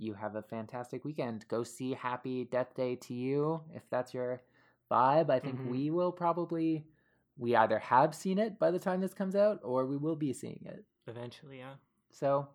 [0.02, 1.48] you have a fantastic weekend.
[1.48, 4.42] Go see Happy Death Day to you if that's your
[4.92, 5.30] vibe.
[5.30, 5.70] I think Mhm.
[5.70, 6.86] we will probably
[7.38, 10.34] we either have seen it by the time this comes out or we will be
[10.34, 10.86] seeing it.
[11.08, 11.76] Eventually, yeah.
[12.12, 12.50] So,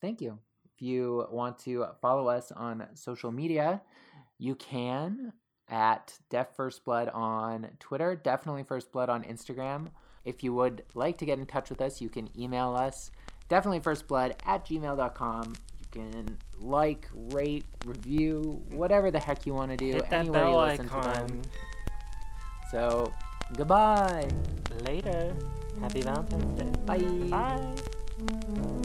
[0.00, 0.38] thank you.
[0.64, 3.82] If you want to follow us on social media,
[4.38, 5.32] you can
[5.68, 9.90] at Def First Blood on Twitter, definitely First Blood on Instagram.
[10.24, 13.10] If you would like to get in touch with us, you can email us,
[13.48, 15.54] definitely First Blood at gmail.com.
[15.92, 20.50] Can like, rate, review, whatever the heck you want to do, Hit that anywhere bell
[20.52, 21.26] you listen to icon.
[21.26, 21.42] them.
[22.70, 23.12] So,
[23.56, 24.28] goodbye.
[24.86, 25.34] Later.
[25.80, 26.72] Happy Valentine's Day.
[26.86, 26.98] Bye.
[27.28, 28.81] Bye.